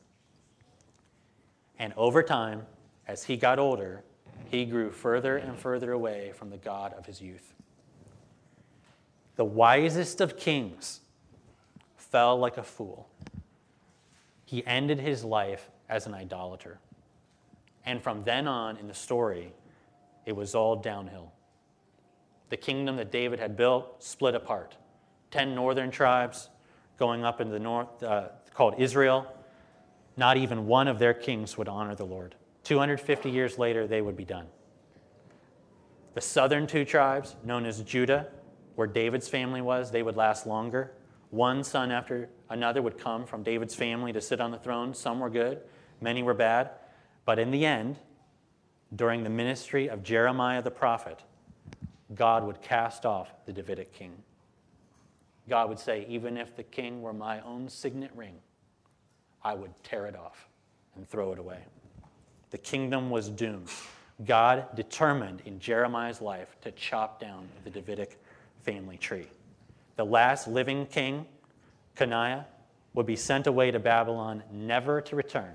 And 1.78 1.92
over 1.98 2.22
time, 2.22 2.62
as 3.06 3.24
he 3.24 3.36
got 3.36 3.58
older, 3.58 4.02
he 4.50 4.64
grew 4.64 4.90
further 4.90 5.36
and 5.36 5.58
further 5.58 5.92
away 5.92 6.32
from 6.32 6.48
the 6.48 6.56
God 6.56 6.94
of 6.94 7.04
his 7.04 7.20
youth. 7.20 7.52
The 9.36 9.44
wisest 9.44 10.22
of 10.22 10.38
kings 10.38 11.00
fell 11.98 12.38
like 12.38 12.56
a 12.56 12.62
fool. 12.62 13.06
He 14.46 14.66
ended 14.66 15.00
his 15.00 15.22
life 15.22 15.68
as 15.90 16.06
an 16.06 16.14
idolater. 16.14 16.78
And 17.84 18.02
from 18.02 18.24
then 18.24 18.48
on 18.48 18.78
in 18.78 18.88
the 18.88 18.94
story, 18.94 19.52
it 20.24 20.34
was 20.34 20.54
all 20.54 20.76
downhill. 20.76 21.30
The 22.48 22.56
kingdom 22.56 22.96
that 22.96 23.12
David 23.12 23.38
had 23.38 23.54
built 23.54 24.02
split 24.02 24.34
apart. 24.34 24.76
Ten 25.34 25.56
northern 25.56 25.90
tribes 25.90 26.48
going 26.96 27.24
up 27.24 27.40
into 27.40 27.52
the 27.52 27.58
north, 27.58 28.00
uh, 28.04 28.28
called 28.54 28.76
Israel. 28.78 29.26
Not 30.16 30.36
even 30.36 30.68
one 30.68 30.86
of 30.86 31.00
their 31.00 31.12
kings 31.12 31.58
would 31.58 31.66
honor 31.66 31.96
the 31.96 32.06
Lord. 32.06 32.36
250 32.62 33.30
years 33.30 33.58
later, 33.58 33.88
they 33.88 34.00
would 34.00 34.16
be 34.16 34.24
done. 34.24 34.46
The 36.14 36.20
southern 36.20 36.68
two 36.68 36.84
tribes, 36.84 37.34
known 37.42 37.66
as 37.66 37.80
Judah, 37.82 38.28
where 38.76 38.86
David's 38.86 39.28
family 39.28 39.60
was, 39.60 39.90
they 39.90 40.04
would 40.04 40.16
last 40.16 40.46
longer. 40.46 40.92
One 41.30 41.64
son 41.64 41.90
after 41.90 42.28
another 42.48 42.80
would 42.80 42.96
come 42.96 43.26
from 43.26 43.42
David's 43.42 43.74
family 43.74 44.12
to 44.12 44.20
sit 44.20 44.40
on 44.40 44.52
the 44.52 44.58
throne. 44.58 44.94
Some 44.94 45.18
were 45.18 45.30
good, 45.30 45.62
many 46.00 46.22
were 46.22 46.34
bad. 46.34 46.70
But 47.24 47.40
in 47.40 47.50
the 47.50 47.66
end, 47.66 47.96
during 48.94 49.24
the 49.24 49.30
ministry 49.30 49.88
of 49.90 50.04
Jeremiah 50.04 50.62
the 50.62 50.70
prophet, 50.70 51.24
God 52.14 52.44
would 52.44 52.62
cast 52.62 53.04
off 53.04 53.32
the 53.46 53.52
Davidic 53.52 53.92
king. 53.92 54.22
God 55.48 55.68
would 55.68 55.78
say, 55.78 56.06
Even 56.08 56.36
if 56.36 56.56
the 56.56 56.62
king 56.62 57.02
were 57.02 57.12
my 57.12 57.40
own 57.40 57.68
signet 57.68 58.10
ring, 58.14 58.36
I 59.42 59.54
would 59.54 59.72
tear 59.82 60.06
it 60.06 60.16
off 60.16 60.48
and 60.96 61.08
throw 61.08 61.32
it 61.32 61.38
away. 61.38 61.58
The 62.50 62.58
kingdom 62.58 63.10
was 63.10 63.28
doomed. 63.28 63.68
God 64.24 64.74
determined 64.76 65.42
in 65.44 65.58
Jeremiah's 65.58 66.20
life 66.20 66.56
to 66.62 66.70
chop 66.72 67.20
down 67.20 67.48
the 67.64 67.70
Davidic 67.70 68.18
family 68.62 68.96
tree. 68.96 69.26
The 69.96 70.04
last 70.04 70.46
living 70.46 70.86
king, 70.86 71.26
Coniah, 71.96 72.44
would 72.94 73.06
be 73.06 73.16
sent 73.16 73.46
away 73.46 73.72
to 73.72 73.80
Babylon, 73.80 74.42
never 74.52 75.00
to 75.00 75.16
return 75.16 75.54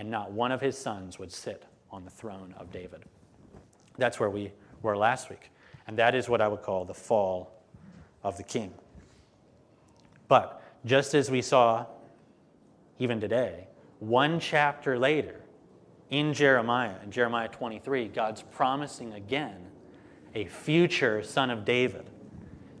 and 0.00 0.10
not 0.10 0.32
one 0.32 0.50
of 0.50 0.62
his 0.62 0.78
sons 0.78 1.18
would 1.18 1.30
sit 1.30 1.64
on 1.90 2.04
the 2.04 2.10
throne 2.10 2.54
of 2.56 2.72
David. 2.72 3.04
That's 3.98 4.18
where 4.18 4.30
we 4.30 4.50
were 4.80 4.96
last 4.96 5.28
week. 5.28 5.50
And 5.86 5.98
that 5.98 6.14
is 6.14 6.26
what 6.26 6.40
I 6.40 6.48
would 6.48 6.62
call 6.62 6.86
the 6.86 6.94
fall 6.94 7.62
of 8.22 8.38
the 8.38 8.42
king. 8.42 8.72
But 10.30 10.62
just 10.86 11.12
as 11.14 11.28
we 11.28 11.42
saw 11.42 11.86
even 13.00 13.20
today, 13.20 13.66
one 13.98 14.38
chapter 14.38 14.96
later 14.96 15.40
in 16.08 16.32
Jeremiah, 16.32 16.94
in 17.02 17.10
Jeremiah 17.10 17.48
23, 17.48 18.06
God's 18.06 18.42
promising 18.42 19.12
again 19.14 19.56
a 20.36 20.44
future 20.44 21.24
son 21.24 21.50
of 21.50 21.64
David. 21.64 22.08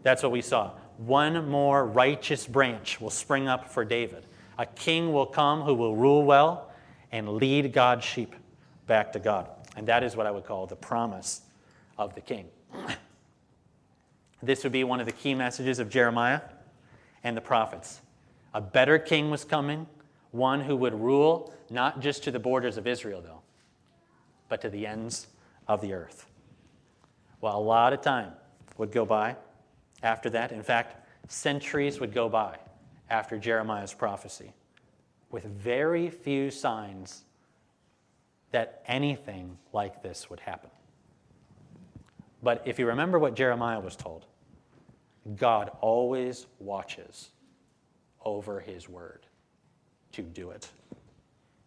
That's 0.04 0.22
what 0.22 0.30
we 0.30 0.42
saw. 0.42 0.70
One 0.98 1.48
more 1.48 1.84
righteous 1.84 2.46
branch 2.46 3.00
will 3.00 3.10
spring 3.10 3.48
up 3.48 3.68
for 3.68 3.84
David. 3.84 4.26
A 4.56 4.66
king 4.66 5.12
will 5.12 5.26
come 5.26 5.62
who 5.62 5.74
will 5.74 5.96
rule 5.96 6.24
well 6.24 6.70
and 7.10 7.30
lead 7.30 7.72
God's 7.72 8.04
sheep 8.04 8.36
back 8.86 9.12
to 9.14 9.18
God. 9.18 9.48
And 9.74 9.88
that 9.88 10.04
is 10.04 10.14
what 10.14 10.28
I 10.28 10.30
would 10.30 10.44
call 10.44 10.68
the 10.68 10.76
promise 10.76 11.40
of 11.98 12.14
the 12.14 12.20
king. 12.20 12.46
This 14.42 14.62
would 14.64 14.72
be 14.72 14.84
one 14.84 15.00
of 15.00 15.06
the 15.06 15.12
key 15.12 15.34
messages 15.34 15.80
of 15.80 15.90
Jeremiah 15.90 16.40
and 17.22 17.36
the 17.36 17.40
prophets. 17.40 18.00
A 18.54 18.60
better 18.60 18.98
king 18.98 19.30
was 19.30 19.44
coming, 19.44 19.86
one 20.30 20.60
who 20.60 20.76
would 20.76 20.94
rule 20.94 21.52
not 21.70 22.00
just 22.00 22.24
to 22.24 22.30
the 22.30 22.38
borders 22.38 22.76
of 22.76 22.86
Israel, 22.86 23.20
though, 23.20 23.42
but 24.48 24.60
to 24.62 24.70
the 24.70 24.86
ends 24.86 25.28
of 25.68 25.80
the 25.80 25.92
earth. 25.92 26.26
Well, 27.40 27.56
a 27.56 27.60
lot 27.60 27.92
of 27.92 28.00
time 28.00 28.32
would 28.76 28.92
go 28.92 29.04
by 29.04 29.36
after 30.02 30.30
that. 30.30 30.52
In 30.52 30.62
fact, 30.62 31.06
centuries 31.30 32.00
would 32.00 32.12
go 32.12 32.28
by 32.28 32.58
after 33.08 33.38
Jeremiah's 33.38 33.94
prophecy 33.94 34.52
with 35.30 35.44
very 35.44 36.10
few 36.10 36.50
signs 36.50 37.22
that 38.50 38.82
anything 38.86 39.56
like 39.72 40.02
this 40.02 40.28
would 40.28 40.40
happen. 40.40 40.70
But 42.42 42.62
if 42.64 42.78
you 42.78 42.86
remember 42.86 43.18
what 43.18 43.34
Jeremiah 43.34 43.80
was 43.80 43.96
told, 43.96 44.26
God 45.36 45.70
always 45.80 46.46
watches 46.58 47.30
over 48.24 48.60
his 48.60 48.88
word 48.88 49.26
to 50.12 50.22
do 50.22 50.50
it. 50.50 50.68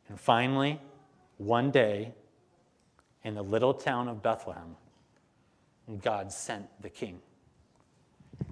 And 0.10 0.20
finally, 0.20 0.80
one 1.38 1.72
day, 1.72 2.13
in 3.24 3.36
the 3.36 3.44
little 3.44 3.74
town 3.74 4.08
of 4.08 4.22
Bethlehem, 4.22 4.76
God 6.02 6.32
sent 6.32 6.66
the 6.82 6.89
king. 6.89 7.20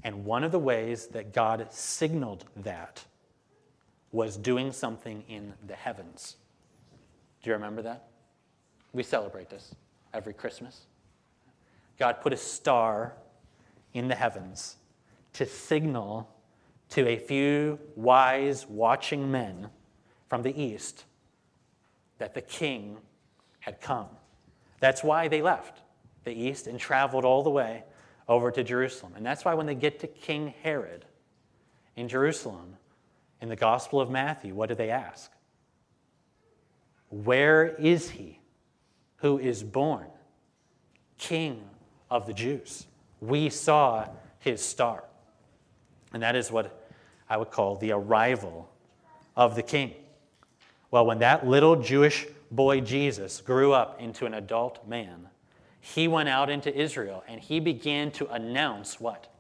And 0.04 0.26
one 0.26 0.44
of 0.44 0.52
the 0.52 0.60
ways 0.60 1.08
that 1.08 1.34
God 1.34 1.68
signaled 1.72 2.46
that 2.58 3.04
was 4.12 4.38
doing 4.38 4.72
something 4.72 5.24
in 5.28 5.54
the 5.68 5.76
heavens. 5.76 6.38
Do 7.42 7.50
you 7.50 7.56
remember 7.56 7.82
that? 7.84 8.08
We 8.94 9.04
celebrate 9.04 9.50
this 9.50 9.76
every 10.14 10.34
Christmas. 10.34 10.82
God 11.98 12.22
put 12.22 12.34
a 12.34 12.38
star 12.38 13.14
in 13.94 14.08
the 14.08 14.16
heavens 14.16 14.78
to 15.34 15.46
signal 15.46 16.30
to 16.90 17.08
a 17.08 17.18
few 17.18 17.80
wise, 17.96 18.68
watching 18.68 19.32
men 19.32 19.70
from 20.28 20.42
the 20.42 20.62
east 20.62 21.06
that 22.18 22.34
the 22.34 22.42
king 22.42 22.98
had 23.60 23.80
come. 23.80 24.08
That's 24.80 25.04
why 25.04 25.28
they 25.28 25.42
left 25.42 25.82
the 26.24 26.34
east 26.34 26.68
and 26.68 26.80
traveled 26.80 27.26
all 27.26 27.44
the 27.44 27.50
way 27.50 27.84
over 28.28 28.52
to 28.52 28.64
Jerusalem. 28.64 29.14
And 29.16 29.26
that's 29.26 29.46
why 29.46 29.54
when 29.54 29.66
they 29.66 29.76
get 29.76 30.00
to 30.02 30.08
King 30.08 30.54
Herod 30.64 31.06
in 31.96 32.08
Jerusalem, 32.08 32.78
in 33.42 33.50
the 33.50 33.56
Gospel 33.56 34.00
of 34.02 34.10
Matthew, 34.10 34.54
what 34.54 34.70
do 34.70 34.76
they 34.76 34.90
ask? 34.90 35.32
Where 37.10 37.68
is 37.68 38.12
he 38.12 38.40
who 39.18 39.40
is 39.40 39.64
born 39.64 40.08
King 41.22 41.62
of 42.10 42.26
the 42.26 42.34
Jews. 42.34 42.88
We 43.22 43.50
saw 43.50 44.08
his 44.40 44.60
star. 44.60 45.04
And 46.14 46.22
that 46.24 46.36
is 46.36 46.52
what 46.52 46.86
I 47.30 47.38
would 47.38 47.52
call 47.52 47.76
the 47.78 47.92
arrival 47.92 48.70
of 49.36 49.56
the 49.56 49.64
king. 49.64 49.94
Well, 50.90 51.06
when 51.06 51.20
that 51.20 51.48
little 51.48 51.78
Jewish 51.78 52.28
boy 52.52 52.82
Jesus 52.82 53.40
grew 53.40 53.72
up 53.72 54.02
into 54.02 54.26
an 54.26 54.34
adult 54.34 54.88
man, 54.88 55.30
he 55.80 56.08
went 56.08 56.30
out 56.30 56.50
into 56.50 56.76
Israel 56.78 57.24
and 57.28 57.40
he 57.40 57.60
began 57.60 58.12
to 58.12 58.28
announce 58.30 59.00
what? 59.00 59.34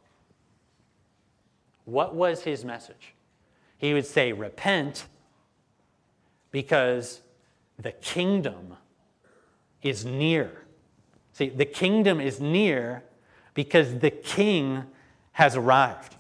What 1.86 2.15
was 2.15 2.43
his 2.43 2.63
message? 2.63 3.13
He 3.77 3.93
would 3.93 4.05
say, 4.05 4.31
Repent 4.31 5.07
because 6.51 7.21
the 7.77 7.91
kingdom 7.91 8.75
is 9.81 10.05
near. 10.05 10.65
See, 11.34 11.49
the 11.49 11.65
kingdom 11.65 12.21
is 12.21 12.39
near 12.39 13.03
because 13.53 13.99
the 13.99 14.12
king 14.12 14.84
has 15.34 15.55
arrived. 15.55 16.15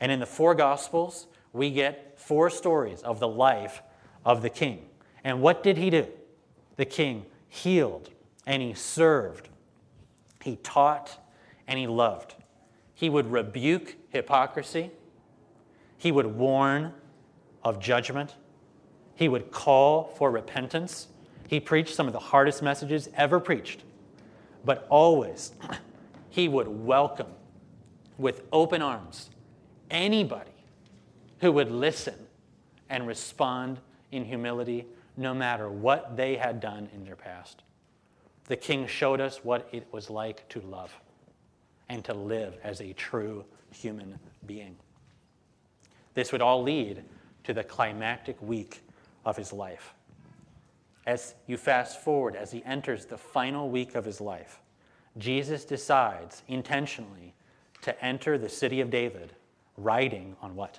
And 0.00 0.12
in 0.12 0.20
the 0.20 0.26
four 0.26 0.54
gospels, 0.54 1.26
we 1.52 1.70
get 1.70 2.18
four 2.18 2.50
stories 2.50 3.02
of 3.02 3.20
the 3.20 3.28
life 3.28 3.82
of 4.24 4.42
the 4.42 4.50
king. 4.50 4.86
And 5.24 5.42
what 5.42 5.62
did 5.62 5.76
he 5.76 5.90
do? 5.90 6.06
The 6.76 6.84
king 6.84 7.26
healed 7.48 8.10
and 8.46 8.62
he 8.62 8.74
served, 8.74 9.48
he 10.42 10.56
taught 10.56 11.18
and 11.66 11.78
he 11.78 11.86
loved. 11.86 12.34
He 12.94 13.10
would 13.10 13.30
rebuke 13.30 13.96
hypocrisy, 14.10 14.90
he 15.96 16.12
would 16.12 16.26
warn 16.26 16.92
of 17.62 17.80
judgment, 17.80 18.36
he 19.14 19.28
would 19.28 19.50
call 19.50 20.04
for 20.16 20.30
repentance. 20.30 21.08
He 21.48 21.60
preached 21.60 21.94
some 21.94 22.06
of 22.06 22.12
the 22.12 22.18
hardest 22.18 22.62
messages 22.62 23.08
ever 23.14 23.40
preached, 23.40 23.82
but 24.64 24.86
always 24.90 25.52
he 26.28 26.48
would 26.48 26.68
welcome 26.68 27.28
with 28.18 28.42
open 28.52 28.82
arms 28.82 29.30
anybody 29.90 30.50
who 31.40 31.52
would 31.52 31.70
listen 31.70 32.14
and 32.88 33.06
respond 33.06 33.78
in 34.12 34.24
humility 34.24 34.86
no 35.16 35.34
matter 35.34 35.68
what 35.68 36.16
they 36.16 36.36
had 36.36 36.60
done 36.60 36.88
in 36.94 37.04
their 37.04 37.16
past. 37.16 37.62
The 38.46 38.56
king 38.56 38.86
showed 38.86 39.20
us 39.20 39.44
what 39.44 39.68
it 39.72 39.86
was 39.92 40.08
like 40.08 40.48
to 40.50 40.60
love 40.60 40.92
and 41.88 42.04
to 42.04 42.14
live 42.14 42.56
as 42.62 42.80
a 42.80 42.92
true 42.94 43.44
human 43.72 44.18
being. 44.46 44.76
This 46.14 46.32
would 46.32 46.42
all 46.42 46.62
lead 46.62 47.04
to 47.44 47.52
the 47.52 47.64
climactic 47.64 48.40
week 48.40 48.82
of 49.24 49.36
his 49.36 49.52
life. 49.52 49.94
As 51.06 51.34
you 51.46 51.56
fast 51.56 52.02
forward, 52.02 52.36
as 52.36 52.50
he 52.50 52.64
enters 52.64 53.06
the 53.06 53.18
final 53.18 53.70
week 53.70 53.94
of 53.94 54.04
his 54.04 54.20
life, 54.20 54.60
Jesus 55.16 55.64
decides 55.64 56.42
intentionally 56.48 57.34
to 57.82 58.04
enter 58.04 58.36
the 58.36 58.48
city 58.48 58.80
of 58.80 58.90
David 58.90 59.34
riding 59.78 60.36
on 60.42 60.54
what? 60.54 60.78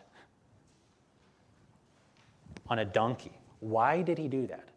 On 2.67 2.79
a 2.79 2.85
donkey. 2.85 3.31
Why 3.59 4.01
did 4.01 4.17
he 4.17 4.27
do 4.27 4.47
that? 4.47 4.69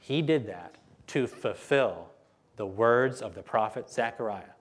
He 0.00 0.20
did 0.22 0.46
that 0.48 0.74
to 1.08 1.26
fulfill 1.26 2.10
the 2.56 2.66
words 2.66 3.22
of 3.22 3.34
the 3.34 3.42
prophet 3.42 3.90
Zechariah 3.90 4.54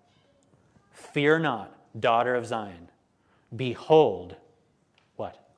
Fear 0.93 1.39
not, 1.39 1.76
daughter 1.99 2.36
of 2.36 2.45
Zion. 2.45 2.89
Behold, 3.56 4.36
what? 5.15 5.49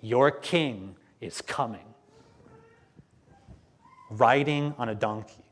Your 0.00 0.30
king 0.30 0.96
is 1.20 1.40
coming, 1.42 1.94
riding 4.10 4.74
on 4.78 4.88
a 4.88 4.94
donkey. 4.94 5.44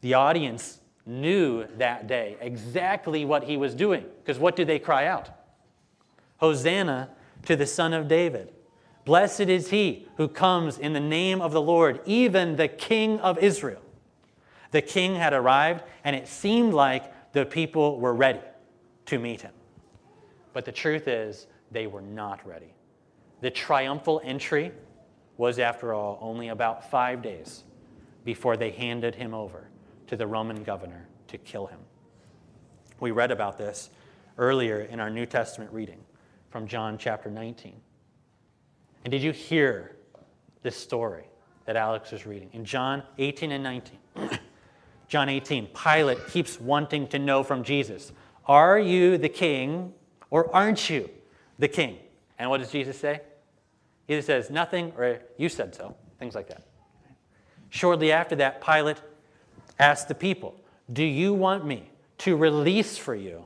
The 0.00 0.14
audience 0.14 0.80
knew 1.06 1.66
that 1.78 2.06
day 2.06 2.36
exactly 2.40 3.24
what 3.24 3.44
he 3.44 3.56
was 3.56 3.74
doing. 3.74 4.04
Because 4.22 4.38
what 4.38 4.56
did 4.56 4.66
they 4.66 4.78
cry 4.78 5.06
out? 5.06 5.30
Hosanna 6.38 7.10
to 7.46 7.56
the 7.56 7.66
Son 7.66 7.92
of 7.92 8.08
David. 8.08 8.52
Blessed 9.04 9.40
is 9.42 9.70
he 9.70 10.08
who 10.16 10.28
comes 10.28 10.78
in 10.78 10.94
the 10.94 11.00
name 11.00 11.42
of 11.42 11.52
the 11.52 11.60
Lord, 11.60 12.00
even 12.06 12.56
the 12.56 12.68
King 12.68 13.20
of 13.20 13.38
Israel. 13.38 13.82
The 14.70 14.82
king 14.82 15.14
had 15.14 15.32
arrived, 15.32 15.84
and 16.02 16.16
it 16.16 16.26
seemed 16.26 16.74
like 16.74 17.32
the 17.32 17.44
people 17.44 18.00
were 18.00 18.14
ready 18.14 18.40
to 19.06 19.18
meet 19.18 19.42
him. 19.42 19.52
But 20.52 20.64
the 20.64 20.72
truth 20.72 21.06
is, 21.06 21.46
they 21.70 21.86
were 21.86 22.00
not 22.00 22.44
ready. 22.46 22.74
The 23.40 23.50
triumphal 23.50 24.20
entry 24.24 24.72
was, 25.36 25.58
after 25.58 25.92
all, 25.92 26.18
only 26.20 26.48
about 26.48 26.90
five 26.90 27.22
days 27.22 27.62
before 28.24 28.56
they 28.56 28.70
handed 28.70 29.14
him 29.14 29.34
over 29.34 29.68
to 30.14 30.18
the 30.18 30.26
Roman 30.28 30.62
governor 30.62 31.08
to 31.26 31.36
kill 31.38 31.66
him. 31.66 31.80
We 33.00 33.10
read 33.10 33.32
about 33.32 33.58
this 33.58 33.90
earlier 34.38 34.82
in 34.82 35.00
our 35.00 35.10
New 35.10 35.26
Testament 35.26 35.72
reading 35.72 35.98
from 36.50 36.68
John 36.68 36.98
chapter 36.98 37.28
19. 37.28 37.74
And 39.04 39.10
did 39.10 39.22
you 39.22 39.32
hear 39.32 39.96
this 40.62 40.76
story 40.76 41.24
that 41.64 41.74
Alex 41.74 42.12
was 42.12 42.26
reading? 42.26 42.48
In 42.52 42.64
John 42.64 43.02
18 43.18 43.50
and 43.50 43.64
19. 43.64 43.98
John 45.08 45.28
18, 45.28 45.66
Pilate 45.74 46.28
keeps 46.28 46.60
wanting 46.60 47.08
to 47.08 47.18
know 47.18 47.42
from 47.42 47.64
Jesus, 47.64 48.12
Are 48.46 48.78
you 48.78 49.18
the 49.18 49.28
king 49.28 49.94
or 50.30 50.54
aren't 50.54 50.88
you 50.88 51.10
the 51.58 51.66
king? 51.66 51.98
And 52.38 52.50
what 52.50 52.60
does 52.60 52.70
Jesus 52.70 52.96
say? 52.96 53.20
He 54.06 54.12
either 54.14 54.22
says 54.22 54.48
nothing 54.48 54.92
or 54.96 55.18
you 55.38 55.48
said 55.48 55.74
so, 55.74 55.96
things 56.20 56.36
like 56.36 56.46
that. 56.50 56.62
Shortly 57.68 58.12
after 58.12 58.36
that, 58.36 58.64
Pilate 58.64 59.00
asked 59.78 60.08
the 60.08 60.14
people, 60.14 60.54
Do 60.92 61.04
you 61.04 61.34
want 61.34 61.64
me 61.64 61.90
to 62.18 62.36
release 62.36 62.96
for 62.96 63.14
you 63.14 63.44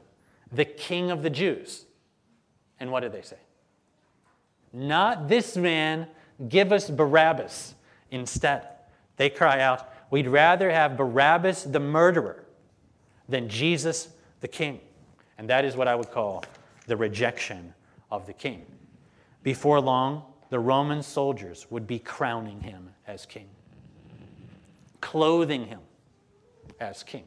the 0.52 0.64
king 0.64 1.10
of 1.10 1.22
the 1.22 1.30
Jews? 1.30 1.84
And 2.80 2.90
what 2.90 3.00
did 3.00 3.12
they 3.12 3.22
say? 3.22 3.38
Not 4.72 5.28
this 5.28 5.56
man, 5.56 6.06
give 6.48 6.72
us 6.72 6.90
Barabbas 6.90 7.74
instead. 8.10 8.66
They 9.16 9.30
cry 9.30 9.60
out, 9.60 9.92
We'd 10.10 10.28
rather 10.28 10.70
have 10.70 10.96
Barabbas 10.96 11.64
the 11.64 11.80
murderer 11.80 12.44
than 13.28 13.48
Jesus 13.48 14.08
the 14.40 14.48
king. 14.48 14.80
And 15.36 15.48
that 15.50 15.64
is 15.64 15.76
what 15.76 15.86
I 15.86 15.94
would 15.94 16.10
call 16.10 16.44
the 16.86 16.96
rejection 16.96 17.74
of 18.10 18.26
the 18.26 18.32
king. 18.32 18.64
Before 19.42 19.80
long, 19.80 20.22
the 20.48 20.58
Roman 20.58 21.02
soldiers 21.02 21.66
would 21.70 21.86
be 21.86 21.98
crowning 21.98 22.60
him 22.62 22.88
as 23.06 23.26
king, 23.26 23.48
clothing 25.00 25.66
him 25.66 25.80
as 26.80 27.02
king. 27.02 27.24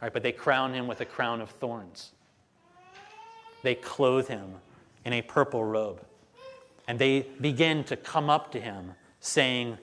All 0.00 0.06
right, 0.06 0.12
but 0.12 0.22
they 0.22 0.32
crown 0.32 0.72
him 0.74 0.86
with 0.86 1.00
a 1.00 1.04
crown 1.04 1.40
of 1.40 1.50
thorns. 1.50 2.12
They 3.62 3.74
clothe 3.74 4.28
him 4.28 4.54
in 5.04 5.12
a 5.12 5.22
purple 5.22 5.64
robe. 5.64 6.00
And 6.88 6.98
they 6.98 7.26
begin 7.40 7.84
to 7.84 7.96
come 7.96 8.30
up 8.30 8.50
to 8.52 8.60
him, 8.60 8.94
saying, 9.20 9.78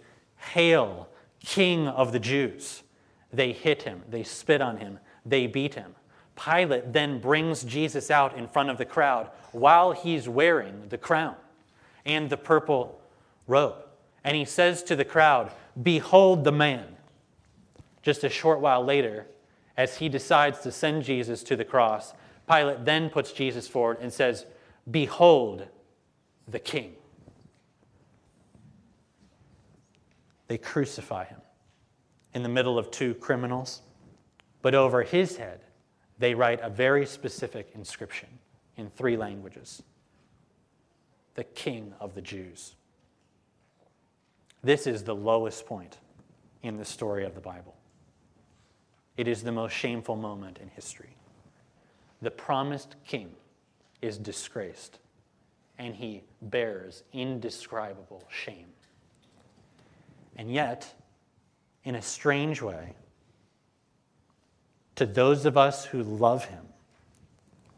Hail, 0.53 1.07
King 1.39 1.87
of 1.87 2.11
the 2.11 2.19
Jews. 2.19 2.83
They 3.31 3.51
hit 3.51 3.83
him, 3.83 4.03
they 4.09 4.23
spit 4.23 4.61
on 4.61 4.77
him, 4.77 4.99
they 5.25 5.47
beat 5.47 5.75
him. 5.75 5.95
Pilate 6.35 6.93
then 6.93 7.19
brings 7.19 7.63
Jesus 7.63 8.11
out 8.11 8.37
in 8.37 8.47
front 8.47 8.69
of 8.69 8.77
the 8.77 8.85
crowd 8.85 9.29
while 9.51 9.91
he's 9.91 10.29
wearing 10.29 10.87
the 10.89 10.97
crown 10.97 11.35
and 12.05 12.29
the 12.29 12.37
purple 12.37 12.99
robe. 13.47 13.75
And 14.23 14.35
he 14.35 14.45
says 14.45 14.83
to 14.83 14.95
the 14.95 15.05
crowd, 15.05 15.51
Behold 15.81 16.43
the 16.43 16.51
man. 16.51 16.96
Just 18.07 18.23
a 18.23 18.29
short 18.29 18.61
while 18.61 18.85
later, 18.85 19.27
as 19.75 19.97
he 19.97 20.07
decides 20.07 20.61
to 20.61 20.71
send 20.71 21.03
Jesus 21.03 21.43
to 21.43 21.57
the 21.57 21.65
cross, 21.65 22.13
Pilate 22.49 22.85
then 22.85 23.09
puts 23.09 23.33
Jesus 23.33 23.67
forward 23.67 23.97
and 23.99 24.13
says, 24.13 24.45
Behold 24.89 25.67
the 26.47 26.57
king. 26.57 26.93
They 30.47 30.57
crucify 30.57 31.25
him 31.25 31.41
in 32.33 32.43
the 32.43 32.47
middle 32.47 32.79
of 32.79 32.91
two 32.91 33.13
criminals, 33.13 33.81
but 34.61 34.73
over 34.73 35.03
his 35.03 35.35
head, 35.35 35.59
they 36.17 36.33
write 36.33 36.61
a 36.61 36.69
very 36.69 37.05
specific 37.05 37.71
inscription 37.75 38.29
in 38.77 38.89
three 38.89 39.17
languages 39.17 39.83
the 41.35 41.43
King 41.43 41.93
of 41.99 42.15
the 42.15 42.21
Jews. 42.21 42.73
This 44.63 44.87
is 44.87 45.03
the 45.03 45.13
lowest 45.13 45.65
point 45.65 45.97
in 46.63 46.77
the 46.77 46.85
story 46.85 47.25
of 47.25 47.35
the 47.35 47.41
Bible. 47.41 47.76
It 49.17 49.27
is 49.27 49.43
the 49.43 49.51
most 49.51 49.73
shameful 49.73 50.15
moment 50.15 50.59
in 50.59 50.69
history. 50.69 51.15
The 52.21 52.31
promised 52.31 52.95
king 53.05 53.31
is 54.01 54.17
disgraced, 54.17 54.99
and 55.77 55.95
he 55.95 56.23
bears 56.41 57.03
indescribable 57.11 58.23
shame. 58.29 58.67
And 60.37 60.51
yet, 60.51 60.93
in 61.83 61.95
a 61.95 62.01
strange 62.01 62.61
way, 62.61 62.93
to 64.95 65.05
those 65.05 65.45
of 65.45 65.57
us 65.57 65.85
who 65.85 66.03
love 66.03 66.45
him, 66.45 66.65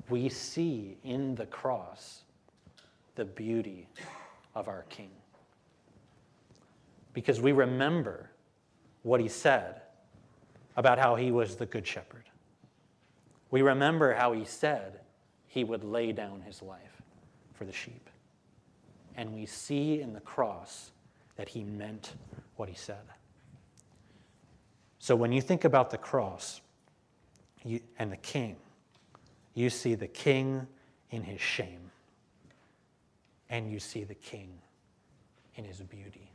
we 0.10 0.30
see 0.30 0.98
in 1.04 1.36
the 1.36 1.46
cross 1.46 2.24
the 3.16 3.26
beauty 3.26 3.88
of 4.56 4.68
our 4.68 4.86
King. 4.90 5.12
Because 7.14 7.42
we 7.42 7.52
remember 7.52 8.30
what 9.04 9.20
he 9.20 9.28
said 9.28 9.82
about 10.80 10.98
how 10.98 11.16
he 11.16 11.30
was 11.30 11.58
the 11.58 11.66
good 11.66 11.86
shepherd. 11.86 12.24
We 13.52 13.62
remember 13.62 14.14
how 14.14 14.32
he 14.32 14.46
said 14.46 15.02
he 15.46 15.66
would 15.66 15.84
lay 15.84 16.14
down 16.14 16.40
his 16.40 16.62
life 16.62 17.02
for 17.54 17.66
the 17.66 17.74
sheep. 17.74 18.10
And 19.18 19.34
we 19.34 19.46
see 19.46 20.00
in 20.00 20.14
the 20.14 20.22
cross 20.22 20.92
that 21.36 21.50
he 21.50 21.66
meant 21.66 22.14
what 22.56 22.70
he 22.70 22.76
said. 22.76 23.04
So 25.00 25.18
when 25.18 25.34
you 25.34 25.42
think 25.42 25.66
about 25.66 25.90
the 25.90 25.98
cross 25.98 26.62
you, 27.66 27.82
and 27.98 28.10
the 28.10 28.18
king, 28.18 28.56
you 29.56 29.70
see 29.70 29.96
the 29.96 30.08
king 30.08 30.66
in 31.12 31.24
his 31.24 31.42
shame, 31.42 31.92
and 33.50 33.70
you 33.70 33.82
see 33.82 34.06
the 34.06 34.16
king 34.16 34.60
in 35.56 35.66
his 35.66 35.82
beauty. 35.82 36.32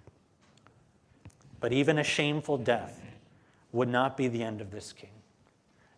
But 1.60 1.72
even 1.72 1.98
a 1.98 2.04
shameful 2.04 2.58
death 2.58 3.00
would 3.74 3.88
not 3.88 4.16
be 4.16 4.28
the 4.28 4.42
end 4.42 4.60
of 4.60 4.70
this 4.70 4.92
king. 4.92 5.10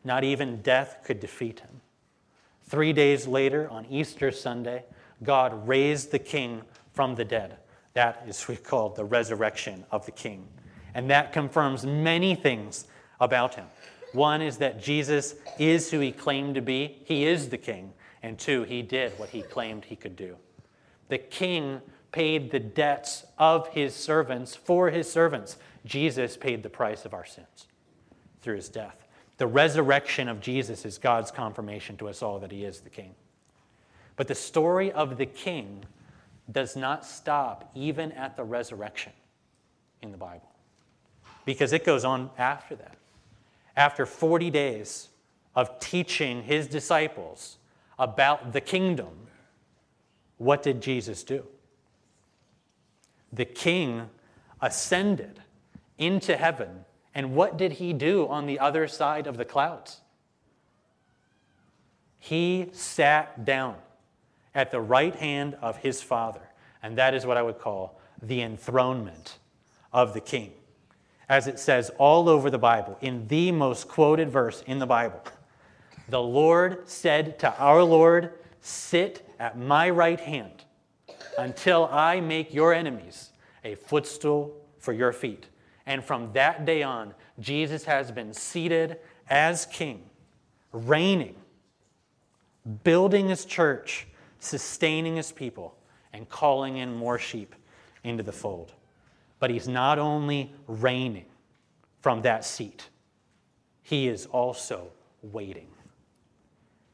Not 0.02 0.24
even 0.24 0.62
death 0.62 1.02
could 1.04 1.20
defeat 1.20 1.60
him. 1.60 1.82
Three 2.64 2.92
days 2.92 3.26
later, 3.26 3.68
on 3.70 3.86
Easter 3.86 4.32
Sunday, 4.32 4.84
God 5.22 5.68
raised 5.68 6.10
the 6.10 6.18
king 6.18 6.62
from 6.92 7.14
the 7.14 7.24
dead. 7.24 7.58
That 7.92 8.24
is 8.26 8.48
we 8.48 8.56
call 8.56 8.88
the 8.88 9.04
resurrection 9.04 9.84
of 9.90 10.06
the 10.06 10.12
king. 10.12 10.48
And 10.94 11.10
that 11.10 11.32
confirms 11.32 11.84
many 11.84 12.34
things 12.34 12.86
about 13.20 13.54
him. 13.54 13.66
One 14.12 14.40
is 14.40 14.56
that 14.58 14.82
Jesus 14.82 15.34
is 15.58 15.90
who 15.90 16.00
he 16.00 16.12
claimed 16.12 16.54
to 16.54 16.62
be, 16.62 17.02
he 17.04 17.24
is 17.26 17.50
the 17.50 17.58
king. 17.58 17.92
And 18.22 18.38
two, 18.38 18.62
he 18.62 18.80
did 18.80 19.12
what 19.18 19.28
he 19.28 19.42
claimed 19.42 19.84
he 19.84 19.96
could 19.96 20.16
do. 20.16 20.36
The 21.08 21.18
king 21.18 21.82
paid 22.10 22.50
the 22.50 22.58
debts 22.58 23.26
of 23.38 23.68
his 23.68 23.94
servants 23.94 24.56
for 24.56 24.88
his 24.90 25.10
servants. 25.10 25.58
Jesus 25.86 26.36
paid 26.36 26.62
the 26.62 26.68
price 26.68 27.04
of 27.04 27.14
our 27.14 27.24
sins 27.24 27.68
through 28.42 28.56
his 28.56 28.68
death. 28.68 29.06
The 29.38 29.46
resurrection 29.46 30.28
of 30.28 30.40
Jesus 30.40 30.84
is 30.84 30.98
God's 30.98 31.30
confirmation 31.30 31.96
to 31.98 32.08
us 32.08 32.22
all 32.22 32.38
that 32.40 32.50
he 32.50 32.64
is 32.64 32.80
the 32.80 32.90
king. 32.90 33.14
But 34.16 34.28
the 34.28 34.34
story 34.34 34.90
of 34.92 35.16
the 35.16 35.26
king 35.26 35.84
does 36.50 36.76
not 36.76 37.04
stop 37.04 37.70
even 37.74 38.12
at 38.12 38.36
the 38.36 38.44
resurrection 38.44 39.12
in 40.02 40.10
the 40.10 40.18
Bible 40.18 40.48
because 41.44 41.72
it 41.72 41.84
goes 41.84 42.04
on 42.04 42.30
after 42.38 42.74
that. 42.76 42.96
After 43.76 44.06
40 44.06 44.50
days 44.50 45.08
of 45.54 45.78
teaching 45.80 46.42
his 46.42 46.66
disciples 46.66 47.56
about 47.98 48.52
the 48.52 48.60
kingdom, 48.60 49.28
what 50.38 50.62
did 50.62 50.80
Jesus 50.80 51.22
do? 51.22 51.44
The 53.32 53.44
king 53.44 54.08
ascended 54.60 55.40
into 55.98 56.36
heaven. 56.36 56.84
And 57.14 57.34
what 57.34 57.56
did 57.56 57.72
he 57.72 57.92
do 57.92 58.28
on 58.28 58.46
the 58.46 58.58
other 58.58 58.86
side 58.86 59.26
of 59.26 59.36
the 59.36 59.44
clouds? 59.44 60.00
He 62.18 62.68
sat 62.72 63.44
down 63.44 63.76
at 64.54 64.70
the 64.70 64.80
right 64.80 65.14
hand 65.14 65.56
of 65.62 65.78
his 65.78 66.02
Father. 66.02 66.40
And 66.82 66.98
that 66.98 67.14
is 67.14 67.26
what 67.26 67.36
I 67.36 67.42
would 67.42 67.58
call 67.58 68.00
the 68.22 68.42
enthronement 68.42 69.38
of 69.92 70.14
the 70.14 70.20
king. 70.20 70.52
As 71.28 71.46
it 71.46 71.58
says 71.58 71.90
all 71.98 72.28
over 72.28 72.50
the 72.50 72.58
Bible, 72.58 72.96
in 73.00 73.26
the 73.28 73.52
most 73.52 73.88
quoted 73.88 74.30
verse 74.30 74.62
in 74.66 74.78
the 74.78 74.86
Bible, 74.86 75.22
the 76.08 76.22
Lord 76.22 76.88
said 76.88 77.38
to 77.40 77.58
our 77.58 77.82
Lord, 77.82 78.34
Sit 78.60 79.28
at 79.38 79.58
my 79.58 79.90
right 79.90 80.20
hand 80.20 80.64
until 81.38 81.88
I 81.90 82.20
make 82.20 82.54
your 82.54 82.72
enemies 82.72 83.30
a 83.64 83.74
footstool 83.74 84.56
for 84.78 84.92
your 84.92 85.12
feet. 85.12 85.46
And 85.86 86.04
from 86.04 86.32
that 86.32 86.64
day 86.64 86.82
on, 86.82 87.14
Jesus 87.38 87.84
has 87.84 88.10
been 88.10 88.32
seated 88.34 88.98
as 89.30 89.66
king, 89.66 90.02
reigning, 90.72 91.36
building 92.82 93.28
his 93.28 93.44
church, 93.44 94.08
sustaining 94.40 95.16
his 95.16 95.30
people, 95.30 95.76
and 96.12 96.28
calling 96.28 96.78
in 96.78 96.94
more 96.94 97.18
sheep 97.18 97.54
into 98.02 98.22
the 98.22 98.32
fold. 98.32 98.72
But 99.38 99.50
he's 99.50 99.68
not 99.68 99.98
only 99.98 100.52
reigning 100.66 101.26
from 102.00 102.22
that 102.22 102.44
seat, 102.44 102.88
he 103.82 104.08
is 104.08 104.26
also 104.26 104.88
waiting. 105.22 105.68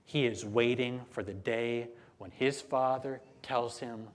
He 0.05 0.27
is 0.27 0.45
waiting 0.45 1.01
for 1.11 1.23
the 1.23 1.33
day 1.33 1.89
when 2.19 2.31
his 2.31 2.61
Father 2.61 3.21
tells 3.41 3.79
him 3.79 4.07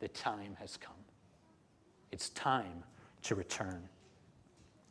the 0.00 0.08
time 0.08 0.56
has 0.60 0.76
come. 0.76 0.92
It's 2.12 2.28
time 2.30 2.84
to 3.22 3.34
return. 3.34 3.88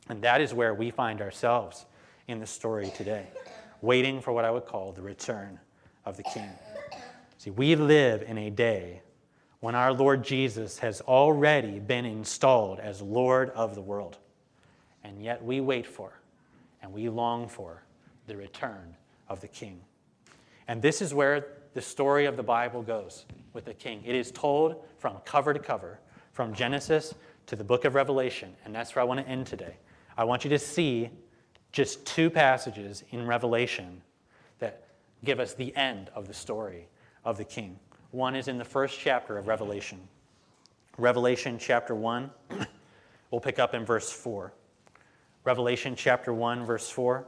And 0.10 0.22
that 0.22 0.42
is 0.42 0.54
where 0.54 0.74
we 0.74 0.92
find 0.92 1.22
ourselves 1.22 1.86
in 2.28 2.40
the 2.40 2.46
story 2.46 2.92
today, 2.96 3.28
waiting 3.82 4.22
for 4.22 4.32
what 4.34 4.46
I 4.46 4.52
would 4.52 4.66
call 4.66 4.92
the 4.92 5.02
return 5.02 5.60
of 6.06 6.18
the 6.18 6.24
King. 6.24 6.50
See, 7.38 7.50
we 7.50 7.76
live 7.76 8.22
in 8.24 8.38
a 8.38 8.50
day 8.50 9.02
when 9.60 9.76
our 9.76 9.94
Lord 9.94 10.24
Jesus 10.24 10.80
has 10.80 11.02
already 11.02 11.80
been 11.80 12.06
installed 12.06 12.80
as 12.80 13.02
Lord 13.02 13.50
of 13.52 13.76
the 13.76 13.82
world. 13.82 14.18
And 15.04 15.22
yet 15.22 15.44
we 15.44 15.62
wait 15.62 15.86
for 15.86 16.20
and 16.82 16.92
we 16.92 17.10
long 17.10 17.48
for 17.48 17.84
the 18.28 18.36
return 18.36 18.96
of 19.30 19.40
the 19.42 19.48
King. 19.48 19.82
And 20.68 20.82
this 20.82 21.02
is 21.02 21.14
where 21.14 21.48
the 21.74 21.82
story 21.82 22.26
of 22.26 22.38
the 22.38 22.44
Bible 22.44 22.82
goes 22.82 23.26
with 23.54 23.66
the 23.66 23.74
king. 23.74 24.02
It 24.06 24.16
is 24.16 24.32
told 24.32 24.84
from 24.98 25.18
cover 25.26 25.54
to 25.54 25.60
cover, 25.60 26.00
from 26.32 26.54
Genesis 26.54 27.14
to 27.48 27.56
the 27.56 27.64
book 27.64 27.86
of 27.86 27.96
Revelation. 27.96 28.54
And 28.66 28.74
that's 28.74 28.96
where 28.96 29.02
I 29.02 29.06
want 29.06 29.20
to 29.20 29.28
end 29.28 29.48
today. 29.48 29.76
I 30.18 30.24
want 30.26 30.44
you 30.44 30.50
to 30.52 30.60
see 30.60 31.10
just 31.72 32.06
two 32.06 32.30
passages 32.30 33.04
in 33.10 33.26
Revelation 33.26 34.02
that 34.60 34.88
give 35.26 35.40
us 35.40 35.54
the 35.54 35.76
end 35.76 36.10
of 36.14 36.28
the 36.28 36.34
story 36.34 36.88
of 37.26 37.38
the 37.38 37.44
king. 37.44 37.80
One 38.12 38.36
is 38.36 38.48
in 38.48 38.58
the 38.58 38.66
first 38.66 39.00
chapter 39.00 39.38
of 39.38 39.48
Revelation. 39.48 40.00
Revelation 40.98 41.58
chapter 41.58 41.96
1, 41.96 42.30
we'll 43.32 43.42
pick 43.42 43.58
up 43.58 43.74
in 43.74 43.86
verse 43.86 44.12
4. 44.12 44.54
Revelation 45.44 45.96
chapter 45.96 46.32
1, 46.32 46.66
verse 46.66 46.90
4. 46.90 47.26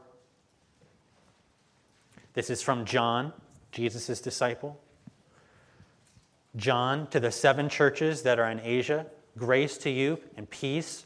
This 2.33 2.51
is 2.51 2.61
from 2.61 2.85
John, 2.85 3.33
Jesus' 3.71 4.21
disciple. 4.21 4.79
John, 6.55 7.07
to 7.07 7.19
the 7.19 7.31
seven 7.31 7.67
churches 7.67 8.21
that 8.21 8.37
are 8.37 8.49
in 8.49 8.59
Asia, 8.59 9.07
grace 9.37 9.77
to 9.79 9.89
you 9.89 10.19
and 10.37 10.47
peace 10.49 11.05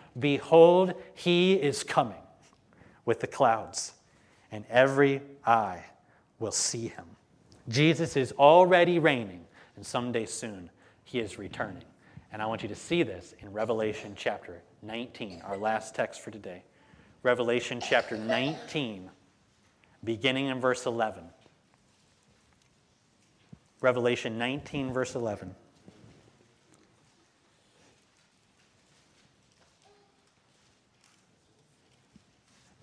Behold, 0.19 0.93
he 1.13 1.53
is 1.53 1.83
coming 1.83 2.21
with 3.05 3.19
the 3.19 3.27
clouds, 3.27 3.93
and 4.51 4.65
every 4.69 5.21
eye 5.45 5.83
will 6.39 6.51
see 6.51 6.87
him. 6.87 7.05
Jesus 7.69 8.17
is 8.17 8.31
already 8.33 8.99
reigning, 8.99 9.45
and 9.75 9.85
someday 9.85 10.25
soon 10.25 10.69
he 11.03 11.19
is 11.19 11.37
returning. 11.37 11.83
And 12.33 12.41
I 12.41 12.45
want 12.45 12.63
you 12.63 12.69
to 12.69 12.75
see 12.75 13.03
this 13.03 13.33
in 13.39 13.51
Revelation 13.51 14.13
chapter 14.15 14.61
19, 14.81 15.41
our 15.45 15.57
last 15.57 15.95
text 15.95 16.21
for 16.21 16.31
today. 16.31 16.63
Revelation 17.23 17.81
chapter 17.81 18.17
19, 18.17 19.09
beginning 20.03 20.47
in 20.47 20.59
verse 20.59 20.85
11. 20.85 21.23
Revelation 23.81 24.37
19, 24.37 24.93
verse 24.93 25.15
11. 25.15 25.55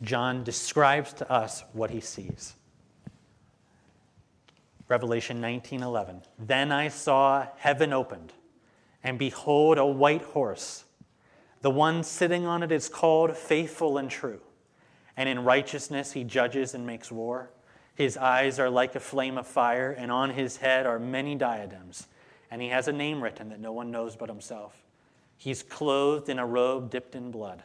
John 0.03 0.45
describes 0.45 1.13
to 1.15 1.31
us 1.31 1.65
what 1.73 1.91
he 1.91 2.01
sees. 2.01 2.55
Revelation 4.87 5.41
19:11. 5.41 6.23
Then 6.39 6.73
I 6.73 6.89
saw 6.89 7.49
heaven 7.57 7.93
opened, 7.93 8.33
and 9.03 9.19
behold 9.19 9.77
a 9.77 9.85
white 9.85 10.23
horse. 10.23 10.85
The 11.61 11.71
one 11.71 12.05
sitting 12.05 12.47
on 12.47 12.63
it 12.63 12.71
is 12.71 12.89
called 12.89 13.37
faithful 13.37 13.99
and 13.99 14.09
true, 14.11 14.41
and 15.17 15.29
in 15.29 15.45
righteousness 15.45 16.13
he 16.13 16.25
judges 16.25 16.75
and 16.75 16.87
makes 16.87 17.11
war. 17.11 17.51
His 17.95 18.17
eyes 18.17 18.61
are 18.61 18.71
like 18.71 18.95
a 18.95 19.01
flame 19.01 19.37
of 19.37 19.47
fire, 19.47 19.91
and 19.91 20.13
on 20.13 20.31
his 20.31 20.59
head 20.59 20.87
are 20.87 21.01
many 21.01 21.35
diadems, 21.35 22.07
and 22.51 22.63
he 22.63 22.69
has 22.69 22.87
a 22.87 22.93
name 22.93 23.23
written 23.23 23.49
that 23.49 23.59
no 23.59 23.73
one 23.73 23.91
knows 23.91 24.15
but 24.15 24.29
himself. 24.29 24.81
He's 25.37 25.65
clothed 25.65 26.29
in 26.29 26.39
a 26.39 26.47
robe 26.47 26.91
dipped 26.91 27.17
in 27.17 27.33
blood 27.33 27.65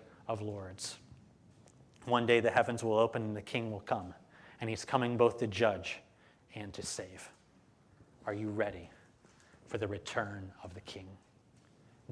of 0.31 0.41
Lords. 0.41 0.97
One 2.05 2.25
day 2.25 2.39
the 2.39 2.49
heavens 2.49 2.85
will 2.85 2.97
open 2.97 3.21
and 3.21 3.35
the 3.35 3.41
king 3.41 3.69
will 3.69 3.81
come, 3.81 4.13
and 4.61 4.69
he's 4.69 4.85
coming 4.85 5.17
both 5.17 5.37
to 5.39 5.47
judge 5.47 5.97
and 6.55 6.73
to 6.73 6.85
save. 6.85 7.29
Are 8.25 8.33
you 8.33 8.49
ready 8.49 8.89
for 9.67 9.77
the 9.77 9.89
return 9.89 10.49
of 10.63 10.73
the 10.73 10.79
king? 10.81 11.07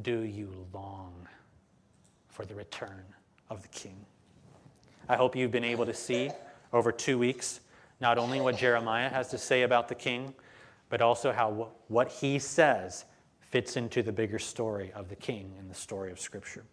Do 0.02 0.20
you 0.20 0.54
long 0.74 1.14
for 2.28 2.46
the 2.46 2.56
return 2.56 3.06
of 3.50 3.62
the 3.62 3.70
king? 3.70 4.06
I 5.08 5.16
hope 5.16 5.34
you've 5.34 5.52
been 5.52 5.64
able 5.64 5.86
to 5.86 5.94
see 5.94 6.30
over 6.74 6.92
two 6.92 7.18
weeks 7.18 7.62
not 8.02 8.18
only 8.18 8.42
what 8.42 8.58
Jeremiah 8.58 9.08
has 9.08 9.30
to 9.30 9.38
say 9.38 9.62
about 9.62 9.88
the 9.88 9.96
king, 9.96 10.34
but 10.90 11.02
also 11.02 11.32
how 11.32 11.70
what 11.88 12.12
he 12.12 12.38
says 12.38 13.06
fits 13.40 13.78
into 13.78 14.04
the 14.04 14.12
bigger 14.12 14.40
story 14.40 14.92
of 14.94 15.08
the 15.08 15.16
king 15.16 15.54
in 15.58 15.70
the 15.70 15.74
story 15.74 16.12
of 16.12 16.20
Scripture. 16.20 16.66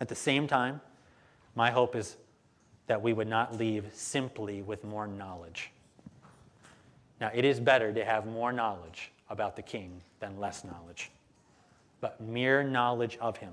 At 0.00 0.08
the 0.08 0.14
same 0.14 0.46
time, 0.46 0.80
my 1.54 1.70
hope 1.70 1.96
is 1.96 2.16
that 2.86 3.02
we 3.02 3.12
would 3.12 3.28
not 3.28 3.56
leave 3.56 3.86
simply 3.92 4.62
with 4.62 4.84
more 4.84 5.06
knowledge. 5.06 5.70
Now, 7.20 7.30
it 7.34 7.44
is 7.44 7.60
better 7.60 7.92
to 7.92 8.04
have 8.04 8.26
more 8.26 8.52
knowledge 8.52 9.10
about 9.28 9.56
the 9.56 9.62
king 9.62 10.00
than 10.20 10.38
less 10.38 10.64
knowledge. 10.64 11.10
But 12.00 12.20
mere 12.20 12.62
knowledge 12.62 13.18
of 13.20 13.36
him 13.36 13.52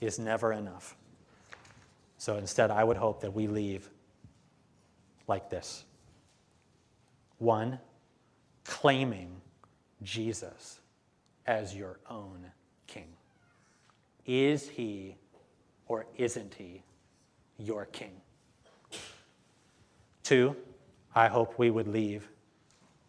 is 0.00 0.18
never 0.18 0.52
enough. 0.52 0.96
So 2.18 2.36
instead, 2.36 2.70
I 2.70 2.82
would 2.82 2.96
hope 2.96 3.20
that 3.20 3.32
we 3.32 3.46
leave 3.46 3.88
like 5.28 5.50
this 5.50 5.84
one, 7.38 7.78
claiming 8.64 9.40
Jesus 10.02 10.80
as 11.46 11.76
your 11.76 11.98
own 12.08 12.46
king. 12.86 13.08
Is 14.24 14.68
he 14.68 15.16
or 15.88 16.06
isn't 16.16 16.54
he 16.54 16.82
your 17.58 17.86
king. 17.86 18.12
Two, 20.22 20.56
I 21.14 21.28
hope 21.28 21.58
we 21.58 21.70
would 21.70 21.88
leave 21.88 22.28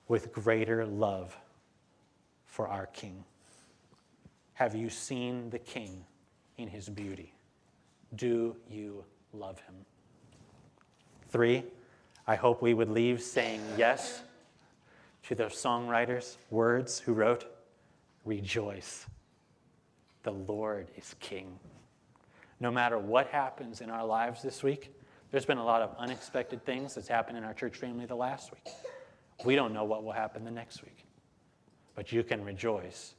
with 0.07 0.31
greater 0.31 0.85
love 0.85 1.35
for 2.45 2.67
our 2.67 2.85
king. 2.87 3.23
Have 4.53 4.75
you 4.75 4.89
seen 4.89 5.49
the 5.49 5.59
king 5.59 6.05
in 6.57 6.67
his 6.67 6.89
beauty? 6.89 7.33
Do 8.15 8.55
you 8.69 9.03
love 9.33 9.59
him? 9.61 9.75
Three, 11.29 11.63
I 12.25 12.35
hope 12.35 12.61
we 12.61 12.73
would 12.73 12.89
leave 12.89 13.21
saying 13.21 13.61
yes 13.77 14.21
to 15.23 15.35
the 15.35 15.45
songwriter's 15.45 16.37
words 16.49 16.99
who 16.99 17.13
wrote, 17.13 17.45
Rejoice, 18.23 19.05
the 20.23 20.31
Lord 20.31 20.87
is 20.97 21.15
king 21.19 21.59
no 22.59 22.71
matter 22.71 22.97
what 22.97 23.27
happens 23.27 23.81
in 23.81 23.89
our 23.89 24.05
lives 24.05 24.41
this 24.41 24.63
week, 24.63 24.93
there's 25.31 25.45
been 25.45 25.57
a 25.57 25.65
lot 25.65 25.81
of 25.81 25.95
unexpected 25.97 26.65
things 26.65 26.95
that's 26.95 27.07
happened 27.07 27.37
in 27.37 27.43
our 27.43 27.53
church 27.53 27.77
family 27.77 28.05
the 28.05 28.15
last 28.15 28.51
week. 28.51 28.73
We 29.45 29.55
don't 29.55 29.73
know 29.73 29.83
what 29.83 30.03
will 30.03 30.13
happen 30.13 30.43
the 30.43 30.51
next 30.51 30.81
week. 30.83 31.05
But 31.95 32.11
you 32.11 32.23
can 32.23 32.43
rejoice. 32.43 33.13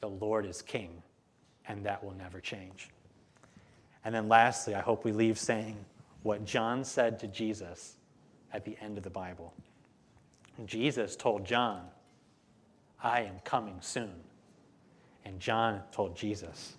The 0.00 0.08
Lord 0.08 0.46
is 0.46 0.62
king, 0.62 1.02
and 1.66 1.84
that 1.86 2.02
will 2.02 2.14
never 2.14 2.40
change. 2.40 2.90
And 4.04 4.14
then 4.14 4.28
lastly, 4.28 4.74
I 4.74 4.80
hope 4.80 5.04
we 5.04 5.12
leave 5.12 5.38
saying 5.38 5.76
what 6.22 6.44
John 6.44 6.84
said 6.84 7.18
to 7.20 7.26
Jesus 7.26 7.96
at 8.52 8.64
the 8.64 8.76
end 8.80 8.98
of 8.98 9.04
the 9.04 9.10
Bible. 9.10 9.54
Jesus 10.66 11.14
told 11.14 11.44
John, 11.44 11.82
I 13.02 13.22
am 13.22 13.38
coming 13.44 13.76
soon. 13.80 14.14
And 15.24 15.38
John 15.38 15.82
told 15.92 16.16
Jesus, 16.16 16.76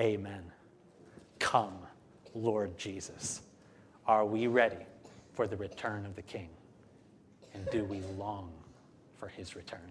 Amen. 0.00 0.44
Come, 1.38 1.78
Lord 2.34 2.78
Jesus. 2.78 3.42
Are 4.06 4.24
we 4.24 4.46
ready 4.46 4.86
for 5.32 5.46
the 5.46 5.56
return 5.56 6.06
of 6.06 6.14
the 6.14 6.22
King? 6.22 6.48
And 7.54 7.68
do 7.70 7.84
we 7.84 8.00
long 8.16 8.52
for 9.16 9.28
his 9.28 9.56
return? 9.56 9.90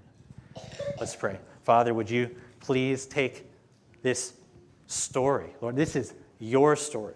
Let's 1.00 1.16
pray. 1.16 1.40
Father, 1.64 1.94
would 1.94 2.10
you 2.10 2.36
please 2.62 3.06
take 3.06 3.46
this 4.02 4.34
story? 4.88 5.50
Lord, 5.62 5.76
this 5.76 5.96
is 5.96 6.14
your 6.40 6.76
story. 6.76 7.16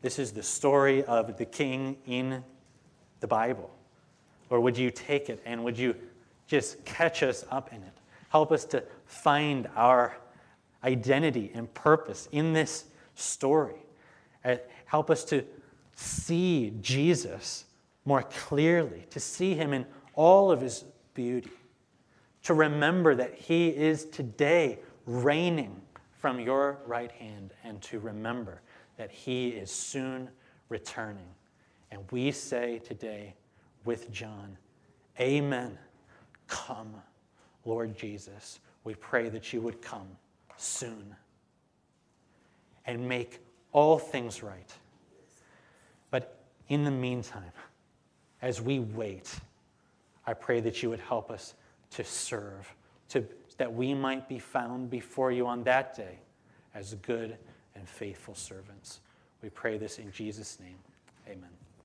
This 0.00 0.18
is 0.18 0.32
the 0.32 0.42
story 0.42 1.04
of 1.04 1.36
the 1.36 1.44
King 1.44 1.96
in 2.06 2.44
the 3.18 3.26
Bible. 3.26 3.70
Or 4.48 4.60
would 4.60 4.78
you 4.78 4.90
take 4.90 5.28
it 5.28 5.42
and 5.44 5.62
would 5.64 5.78
you 5.78 5.94
just 6.46 6.84
catch 6.84 7.22
us 7.22 7.44
up 7.50 7.72
in 7.72 7.82
it? 7.82 7.98
Help 8.28 8.52
us 8.52 8.64
to 8.66 8.82
find 9.04 9.68
our 9.76 10.16
identity 10.84 11.50
and 11.54 11.72
purpose 11.74 12.28
in 12.32 12.52
this 12.52 12.84
story. 13.14 13.76
Uh, 14.44 14.56
help 14.86 15.10
us 15.10 15.24
to 15.26 15.44
see 15.94 16.72
Jesus 16.80 17.66
more 18.04 18.22
clearly, 18.22 19.06
to 19.10 19.20
see 19.20 19.54
him 19.54 19.72
in 19.72 19.84
all 20.14 20.50
of 20.50 20.60
his 20.60 20.84
beauty, 21.14 21.50
to 22.42 22.54
remember 22.54 23.14
that 23.14 23.34
he 23.34 23.68
is 23.68 24.06
today 24.06 24.78
reigning 25.06 25.80
from 26.18 26.40
your 26.40 26.78
right 26.86 27.12
hand, 27.12 27.54
and 27.64 27.80
to 27.82 27.98
remember 27.98 28.60
that 28.96 29.10
he 29.10 29.48
is 29.48 29.70
soon 29.70 30.28
returning. 30.68 31.28
And 31.90 32.02
we 32.10 32.30
say 32.30 32.78
today 32.84 33.34
with 33.84 34.10
John, 34.10 34.56
Amen. 35.18 35.78
Come, 36.46 36.94
Lord 37.64 37.96
Jesus. 37.96 38.60
We 38.84 38.94
pray 38.94 39.28
that 39.28 39.52
you 39.52 39.60
would 39.60 39.82
come 39.82 40.08
soon 40.60 41.14
and 42.86 43.08
make 43.08 43.40
all 43.72 43.98
things 43.98 44.42
right. 44.42 44.72
But 46.10 46.38
in 46.68 46.84
the 46.84 46.90
meantime, 46.90 47.52
as 48.42 48.60
we 48.60 48.80
wait, 48.80 49.32
I 50.26 50.34
pray 50.34 50.60
that 50.60 50.82
you 50.82 50.90
would 50.90 51.00
help 51.00 51.30
us 51.30 51.54
to 51.92 52.04
serve, 52.04 52.72
to, 53.10 53.24
that 53.58 53.72
we 53.72 53.94
might 53.94 54.28
be 54.28 54.38
found 54.38 54.90
before 54.90 55.32
you 55.32 55.46
on 55.46 55.64
that 55.64 55.96
day 55.96 56.18
as 56.74 56.94
good 57.02 57.36
and 57.74 57.88
faithful 57.88 58.34
servants. 58.34 59.00
We 59.42 59.50
pray 59.50 59.78
this 59.78 59.98
in 59.98 60.12
Jesus' 60.12 60.58
name. 60.60 60.76
Amen. 61.28 61.59